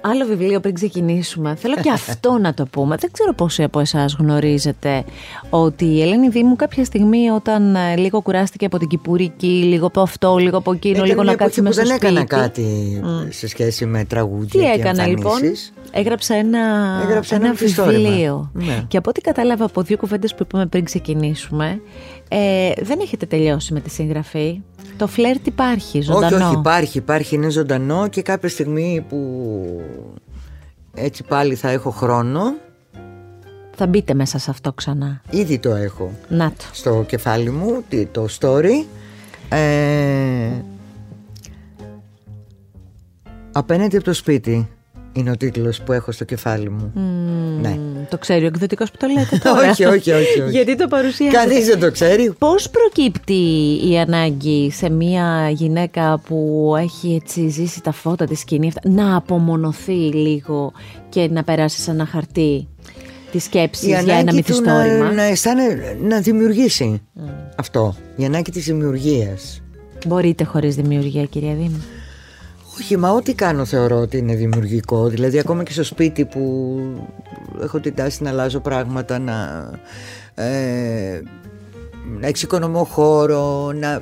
[0.01, 2.95] άλλο βιβλίο πριν ξεκινήσουμε, θέλω και αυτό να το πούμε.
[2.95, 5.03] Δεν ξέρω πόσοι από εσάς γνωρίζετε
[5.49, 10.01] ότι η Ελένη Δήμου κάποια στιγμή όταν ε, λίγο κουράστηκε από την Κυπουρική, λίγο από
[10.01, 12.33] αυτό, λίγο από εκείνο, Ήταν λίγο μια να κάτσει εποχή μέσα που στο δεν σπίτι.
[12.33, 15.73] έκανα κάτι σε σχέση με τραγούδια Τι και έκανα λοιπόν, εμφανίσεις.
[15.91, 16.59] έγραψα ένα,
[17.07, 18.09] Έγραψε ένα ένα μυθιστόρημα.
[18.09, 18.49] βιβλίο.
[18.53, 18.83] Ναι.
[18.87, 21.81] Και από ό,τι κατάλαβα από δύο κουβέντες που είπαμε πριν ξεκινήσουμε,
[22.29, 24.61] ε, δεν έχετε τελειώσει με τη συγγραφή.
[24.99, 26.35] Το φλερτ υπάρχει ζωντανό.
[26.35, 29.81] Όχι, όχι, υπάρχει, υπάρχει, είναι ζωντανό και κάποια στιγμή που
[30.93, 32.41] έτσι πάλι θα έχω χρόνο
[33.75, 35.21] Θα μπείτε μέσα σε αυτό ξανά.
[35.29, 36.63] Ήδη το έχω Να το.
[36.71, 38.85] στο κεφάλι μου, τι- το story.
[39.49, 40.49] Ε,
[43.51, 44.67] απέναντι από το σπίτι
[45.13, 46.91] είναι ο τίτλος που έχω στο κεφάλι μου.
[47.61, 47.69] Ναι.
[47.69, 49.69] Μ, Το ξέρει ο εκδοτικός που το λέτε τώρα.
[49.69, 50.51] όχι, όχι, όχι, όχι.
[50.51, 51.35] Γιατί το παρουσιάζει.
[51.35, 52.33] Κανείς δεν το ξέρει.
[52.37, 53.43] Πώς προκύπτει
[53.89, 59.15] η ανάγκη σε μια γυναίκα που έχει έτσι ζήσει τα φώτα της σκηνή αυτά, να
[59.15, 60.71] απομονωθεί λίγο
[61.09, 62.67] και να περάσει σε ένα χαρτί
[63.31, 67.01] της σκέψης Η για ένα ανάγκη του να, μυθιστόρημα; να, αισθάνε, να δημιουργήσει
[67.55, 67.95] αυτό.
[68.15, 69.61] Η ανάγκη της δημιουργίας.
[70.07, 71.81] Μπορείτε χωρίς δημιουργία κυρία Δήμη.
[72.79, 75.07] Όχι, μα ό,τι κάνω θεωρώ ότι είναι δημιουργικό.
[75.07, 76.79] Δηλαδή, ακόμα και στο σπίτι που
[77.61, 79.69] έχω την τάση να αλλάζω πράγματα, να,
[80.35, 81.21] ε,
[82.19, 84.01] να εξοικονομώ χώρο, να,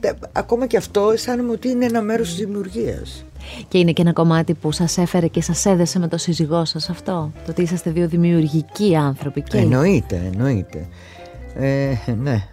[0.00, 3.24] ε, ακόμα και αυτό αισθάνομαι ότι είναι ένα μέρος της δημιουργίας.
[3.68, 6.90] Και είναι και ένα κομμάτι που σας έφερε και σας έδεσε με το σύζυγό σας
[6.90, 9.42] αυτό; Το ότι είσαστε δύο δημιουργικοί άνθρωποι.
[9.42, 10.88] Και Εννοείται, εννοείται.
[11.54, 12.46] Ε, ναι,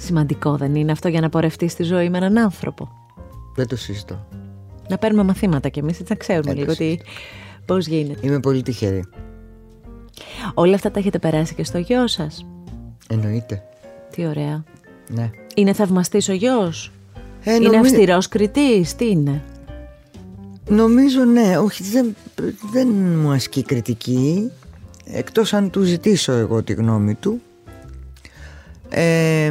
[0.00, 2.88] σημαντικό δεν είναι αυτό για να πορευτεί στη ζωή με έναν άνθρωπο;
[3.54, 4.26] δεν το συζητώ.
[4.88, 6.96] Να παίρνουμε μαθήματα κι εμείς έτσι να ξέρουμε λίγο Εντάξει.
[7.04, 7.10] τι,
[7.66, 8.26] πώς γίνεται.
[8.26, 9.04] Είμαι πολύ τυχερή.
[10.54, 12.46] Όλα αυτά τα έχετε περάσει και στο γιο σας;
[13.08, 13.62] Εννοείται.
[14.10, 14.64] Τι ωραία.
[15.08, 15.30] Ναι.
[15.54, 16.92] Είναι θαυμαστής ο γιος;
[17.44, 19.42] Ε, είναι νομι- αυστηρός κριτής; Τι είναι;
[20.68, 22.16] Νομίζω ναι, όχι δεν,
[22.72, 24.50] δεν μου ασκεί κριτική
[25.04, 27.40] εκτός αν του ζητήσω εγώ τη γνώμη του.
[28.88, 29.50] Ε,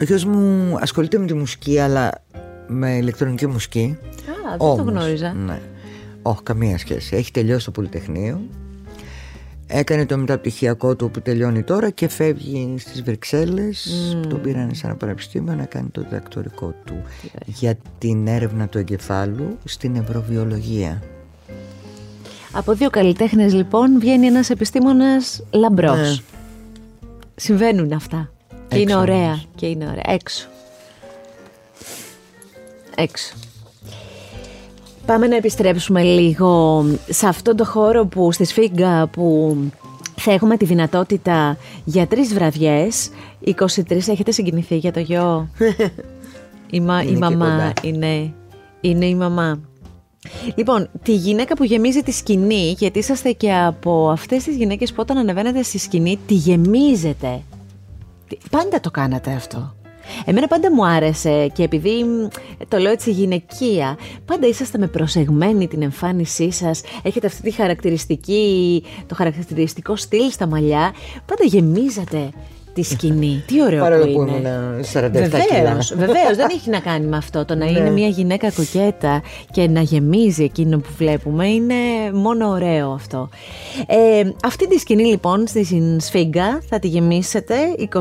[0.00, 2.10] ο γιος μου ασχολείται με τη μουσική αλλά
[2.66, 3.98] με ηλεκτρονική μουσική.
[4.00, 5.32] Α, δεν το Όμως, γνώριζα.
[5.32, 5.60] Ναι.
[6.22, 7.16] Όχι, καμία σχέση.
[7.16, 8.40] Έχει τελειώσει το Πολυτεχνείο.
[9.66, 13.88] Έκανε το μεταπτυχιακό του που τελειώνει τώρα και φεύγει στις Βρυξέλλες.
[14.28, 17.02] Τον πήραν σε ένα πανεπιστήμιο να κάνει το διδακτορικό του
[17.46, 21.02] για την έρευνα του εγκεφάλου στην ευρωβιολογία.
[22.52, 25.98] Από δύο καλλιτέχνες λοιπόν βγαίνει ένας επιστήμονας λαμπρός.
[25.98, 26.14] Ναι.
[27.34, 28.30] Συμβαίνουν αυτά.
[28.48, 29.24] Και Έξω είναι ωραία.
[29.26, 29.48] όμως.
[29.54, 30.04] Και είναι ωραία.
[30.06, 30.48] Έξω.
[32.96, 33.34] Έξω.
[35.06, 39.56] Πάμε να επιστρέψουμε λίγο σε αυτόν το χώρο που στη Σφίγγα που
[40.16, 43.08] θα έχουμε τη δυνατότητα για τρεις βραδιές.
[43.44, 43.54] 23
[43.90, 45.48] έχετε συγκινηθεί για το γιο;
[46.70, 47.72] η, μα- η Είναι και μαμά κοντά.
[47.82, 48.32] είναι,
[48.80, 49.58] είναι η μαμά.
[50.54, 54.96] Λοιπόν, τη γυναίκα που γεμίζει τη σκηνή, γιατί είσαστε και από αυτές τις γυναίκες που
[55.00, 57.42] όταν ανεβαίνετε στη σκηνή τη γεμίζετε.
[58.28, 59.74] Τι- Πάντα το κάνατε αυτό.
[60.24, 62.28] Εμένα πάντα μου άρεσε και επειδή μ,
[62.68, 68.82] το λέω έτσι γυναικεία, πάντα είσαστε με προσεγμένη την εμφάνισή σας, έχετε αυτή τη χαρακτηριστική,
[69.06, 70.92] το χαρακτηριστικό στυλ στα μαλλιά,
[71.26, 72.30] πάντα γεμίζατε
[72.74, 73.42] τη σκηνή.
[73.46, 74.30] Τι ωραίο Παρόλο που που είναι.
[74.30, 75.78] ήμουν 47 Βεβαίως, κιλά.
[76.06, 77.44] βεβαίως, δεν έχει να κάνει με αυτό.
[77.44, 81.74] Το να είναι μια γυναίκα κοκέτα και να γεμίζει εκείνο που βλέπουμε είναι
[82.12, 83.28] μόνο ωραίο αυτό.
[83.86, 87.54] Ε, αυτή τη σκηνή λοιπόν στη Σφίγγα θα τη γεμίσετε
[87.94, 87.98] 23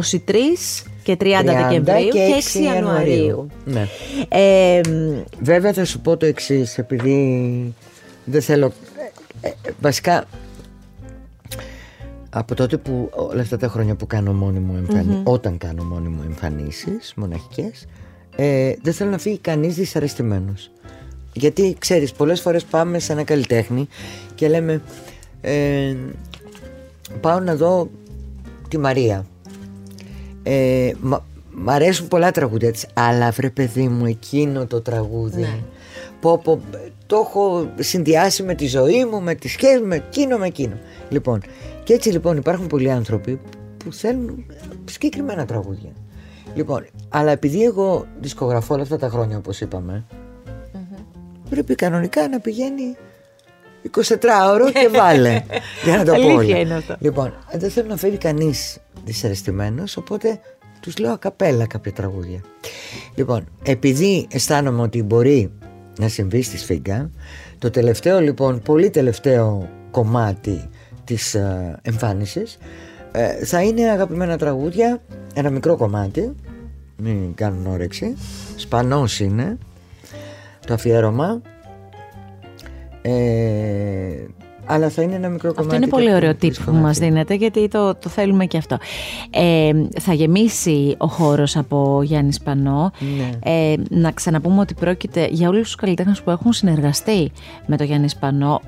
[1.04, 2.74] και 30, 30 Δεκεμβρίου και 6 Ιανουαρίου.
[2.74, 3.47] Ιανουαρίου.
[3.66, 3.88] Ναι.
[4.28, 4.82] Ε,
[5.39, 7.74] Βέβαια θα σου πω το εξής, επειδή
[8.26, 8.72] δεν θέλω.
[9.41, 9.51] ε, ε,
[9.82, 10.26] βασικά,
[12.30, 15.22] από τότε που όλα αυτά τα χρόνια που κάνω μόνη μου εμφανι...
[15.24, 17.86] όταν κάνω μόνη μου εμφανίσεις μοναχικές,
[18.36, 20.72] ε, δεν θέλω να φύγει κανείς δυσαρεστημένος.
[21.34, 23.88] Γιατί ξέρεις, πολλές φορές πάμε σε ένα καλλιτέχνη
[24.36, 24.82] και λέμε
[25.41, 25.95] ε,
[27.22, 27.89] πάω να δω
[28.68, 29.26] τη Μαρία.
[30.44, 35.64] Ε, μα- μ' αρέσουν πολλά τραγούδια της Αλλά βρε παιδί μου εκείνο το τραγούδι.
[36.20, 36.62] Πω, πω,
[37.06, 40.78] Το έχω συνδυάσει με τη ζωή μου Με τη σχέση με εκείνο με εκείνο.
[41.10, 41.41] Λοιπόν
[41.84, 43.39] και έτσι λοιπόν υπάρχουν πολλοί άνθρωποι
[43.78, 44.46] Που θέλουν
[44.86, 45.89] συγκεκριμένα τραγούδια.
[46.56, 50.06] Λοιπόν αλλά επειδή εγώ δισκογραφώ όλα αυτά τα χρόνια όπως είπαμε
[51.50, 52.96] Πρέπει κανονικά να πηγαίνει
[53.91, 54.01] 24
[54.53, 55.43] ώρο και βάλε
[55.86, 56.57] Για να το πω Αλήθεια όλα.
[56.57, 56.95] είναι αυτό.
[56.99, 60.39] Λοιπόν, δεν θέλω να φεύγει κανείς δυσαρεστημένος, οπότε
[60.79, 62.41] τους λέω ακαπέλα κάποια τραγούδια.
[63.15, 65.51] Λοιπόν, επειδή αισθάνομαι ότι μπορεί
[65.99, 67.09] να συμβεί στη Σφίγγα,
[67.59, 70.69] το τελευταίο λοιπόν, πολύ τελευταίο κομμάτι
[71.03, 72.57] της ε, εμφάνισης
[73.11, 75.01] ε, θα είναι αγαπημένα τραγούδια,
[75.34, 76.36] ένα μικρό κομμάτι,
[76.97, 78.17] μην κάνουν όρεξη,
[78.55, 79.57] σπανός είναι
[80.67, 81.41] το αφιέρωμα,
[83.04, 84.28] ε,
[84.66, 85.76] αλλά θα είναι ένα μικρό κομμάτι.
[85.76, 86.84] Αυτό είναι πολύ κάποιου ωραίο tip που δισκογραφή.
[86.84, 88.78] μας δίνετε γιατί το, το θέλουμε και αυτό.
[89.30, 92.91] Ε, θα γεμίσει ο χώρος από Γιάννης Σπανό.
[93.18, 93.51] Ναι.
[93.51, 97.32] Ε, να ξαναπούμε ότι πρόκειται για όλους τους καλλιτέχνες που έχουν συνεργαστεί
[97.66, 98.62] με το Γιάννης Σπανό.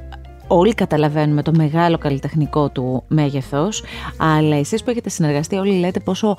[0.47, 3.83] Όλοι καταλαβαίνουμε το μεγάλο καλλιτεχνικό του μέγεθος,
[4.17, 6.37] αλλά εσείς που έχετε συνεργαστεί όλοι λέτε πόσο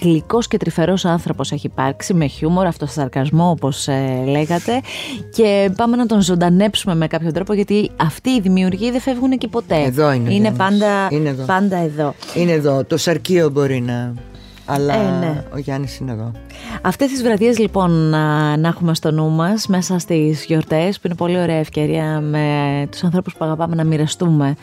[0.00, 4.80] γλυκός και τρυφερός άνθρωπος έχει υπάρξει, με χιούμορ, αυτοσαρκασμό όπως ε, λέγατε
[5.34, 9.48] και πάμε να τον ζωντανέψουμε με κάποιο τρόπο γιατί αυτοί οι δημιουργοί δεν φεύγουν και
[9.48, 9.82] ποτέ.
[9.82, 10.78] Εδώ είναι ο Είναι Γιάννης.
[10.78, 11.44] πάντα, Είναι εδώ.
[11.44, 12.14] πάντα εδώ.
[12.34, 12.84] Είναι εδώ.
[12.84, 14.14] Το σαρκείο μπορεί να.
[14.66, 15.44] Αλλά Ε, ναι.
[15.54, 16.32] ο Γιάννης είναι εδώ.
[16.82, 21.14] Αυτές τις βραδιές λοιπόν να, να έχουμε στο νου μας μέσα στις γιορτές που είναι
[21.14, 22.46] πολύ ωραία ευκαιρία με
[22.90, 24.56] τους ανθρώπους που αγαπάμε να μοιραστούμε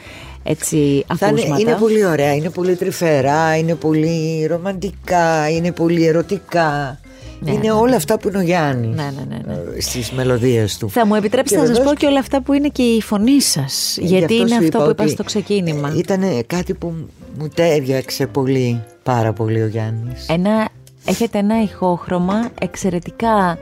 [0.43, 1.61] έτσι Θα είναι, ακούσματα.
[1.61, 6.99] είναι πολύ ωραία, είναι πολύ τρυφερά, είναι πολύ ρομαντικά, είναι πολύ ερωτικά.
[7.39, 9.53] Ναι, είναι ναι, όλα αυτά που είναι ο Γιάννης Ναι, ναι, ναι, ναι.
[9.77, 10.89] ε, στις μελωδίες του.
[10.89, 13.01] Θα μου επιτρέψετε Και να σας βεβαίως πω και όλα αυτά που είναι και η
[13.01, 13.97] φωνή σας.
[13.97, 15.93] Ε, γιατί γι' είναι σου αυτό είπα που είπα ότι στο ξεκίνημα.
[15.97, 16.93] Ήταν κάτι που
[17.37, 20.27] μου τέριαξε πολύ, πάρα πολύ ο Γιάννης.
[20.29, 20.69] Ένα,
[21.05, 23.57] έχετε ένα ηχόχρωμα εξαιρετικά,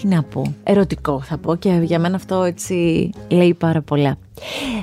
[0.00, 4.16] τι να πω, ερωτικό θα πω και για μένα αυτό έτσι λέει πάρα πολλά.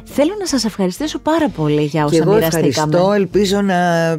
[0.03, 2.67] Θέλω να σας ευχαριστήσω πάρα πολύ για όσα και εγώ μοιραστήκαμε.
[2.67, 4.09] ευχαριστώ, ελπίζω να,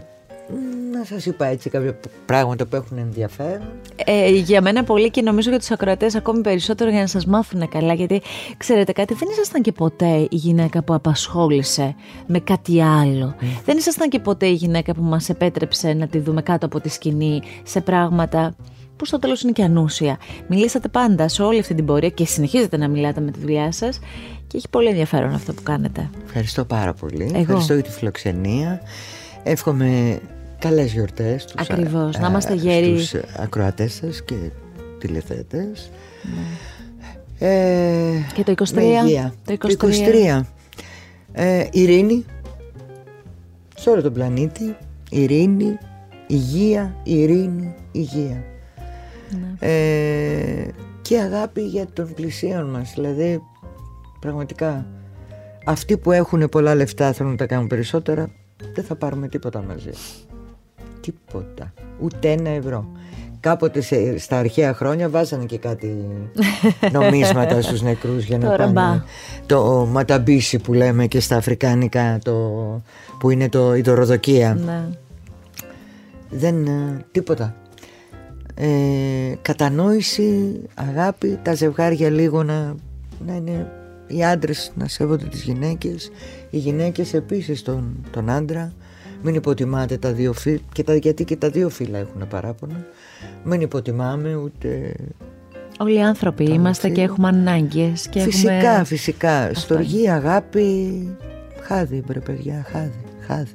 [0.92, 3.68] να σας είπα έτσι κάποια πράγματα που έχουν ενδιαφέρον.
[4.05, 7.68] Ε, για μένα πολύ και νομίζω για τους ακροατές ακόμη περισσότερο για να σας μάθουν
[7.68, 8.22] καλά γιατί
[8.57, 11.94] ξέρετε κάτι δεν ήσασταν και ποτέ η γυναίκα που απασχόλησε
[12.26, 13.34] με κάτι άλλο
[13.64, 16.88] δεν ήσασταν και ποτέ η γυναίκα που μας επέτρεψε να τη δούμε κάτω από τη
[16.88, 18.55] σκηνή σε πράγματα
[18.96, 22.76] που στο τέλος είναι και ανούσια μιλήσατε πάντα σε όλη αυτή την πορεία και συνεχίζετε
[22.76, 23.98] να μιλάτε με τη δουλειά σας
[24.46, 27.24] και έχει πολύ ενδιαφέρον αυτό που κάνετε Ευχαριστώ πάρα πολύ.
[27.24, 27.38] Εγώ.
[27.38, 28.80] Ευχαριστώ για τη φιλοξενία.
[29.42, 30.20] Εύχομαι
[30.61, 32.19] καλές γιορτές στους, Ακριβώς.
[32.19, 32.99] Να είμαστε γέροι.
[33.01, 34.35] στους ακροατές σας και
[34.99, 35.91] τηλεθέτες.
[37.39, 38.27] Ε, Ναι.
[38.35, 39.35] Και το 23, με υγεία.
[39.45, 40.41] το Το 23.
[40.41, 40.47] 23.
[41.33, 42.25] Ε, ειρήνη
[43.77, 44.77] σε όλο τον πλανήτη.
[45.11, 45.79] Ειρήνη,
[46.27, 48.45] υγεία, ειρήνη, υγεία.
[49.31, 49.69] Ναι.
[49.69, 50.67] Ε,
[51.03, 52.93] και αγάπη για τον πλησίον μας.
[52.95, 53.43] Δηλαδή,
[54.21, 54.87] πραγματικά,
[55.65, 58.31] αυτοί που έχουν πολλά λεφτά θέλουν να τα κάνουν περισσότερα,
[58.75, 59.91] δεν θα πάρουμε τίποτα μαζί.
[61.01, 61.72] Τίποτα.
[62.01, 62.88] Ούτε ένα ευρώ.
[63.40, 66.07] Κάποτε σε, στα αρχαία χρόνια βάζανε και κάτι
[66.92, 68.72] νομίσματα στους νεκρούς για να Το ραμπά.
[68.72, 69.03] πάνε
[69.46, 72.32] το ματαμπίσι που λέμε και στα αφρικάνικα το,
[73.18, 74.88] που είναι το, η δωροδοκία ναι.
[76.30, 77.55] δεν ε, τίποτα
[78.55, 78.68] ε,
[79.42, 82.74] κατανόηση, αγάπη τα ζευγάρια λίγο να,
[83.26, 83.70] να είναι
[84.07, 86.11] οι άντρες να σέβονται τις γυναίκες
[86.51, 88.72] οι γυναίκες επίσης τον, τον άντρα
[89.23, 92.87] μην υποτιμάτε τα δύο φύλλα και τα, γιατί και τα δύο φύλλα έχουν παράπονα
[93.45, 94.95] μην υποτιμάμε ούτε
[95.79, 97.05] Όλοι οι άνθρωποι Καλό είμαστε και φίλο.
[97.05, 98.85] έχουμε ανάγκες και φυσικά έχουμε...
[98.85, 101.09] φυσικά στοργή αγάπη
[101.61, 103.51] χάδι μπρε παιδιά χάδι, χάδι.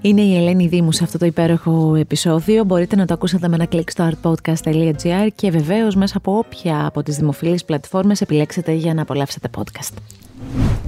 [0.00, 2.64] Είναι η Ελένη Δήμου σε αυτό το υπέροχο επεισόδιο.
[2.64, 7.02] Μπορείτε να το ακούσετε με ένα κλικ στο artpodcast.gr και βεβαίως μέσα από όποια από
[7.02, 9.94] τις δημοφιλείς πλατφόρμες επιλέξετε για να απολαύσετε podcast.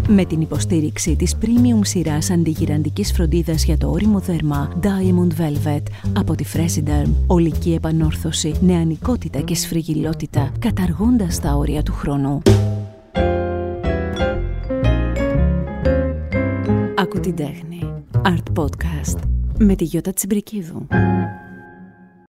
[0.09, 5.83] Με την υποστήριξη της premium σειράς αντιγυραντικής φροντίδας για το όριμο δέρμα Diamond Velvet
[6.17, 12.43] από τη Fresiderm, ολική επανόρθωση, νεανικότητα και σφριγιλότητα, καταργώντας τα όρια του χρόνου.
[16.97, 17.93] Άκου την τέχνη.
[18.23, 19.19] Art Podcast.
[19.59, 20.87] Με τη Γιώτα Τσιμπρικίδου.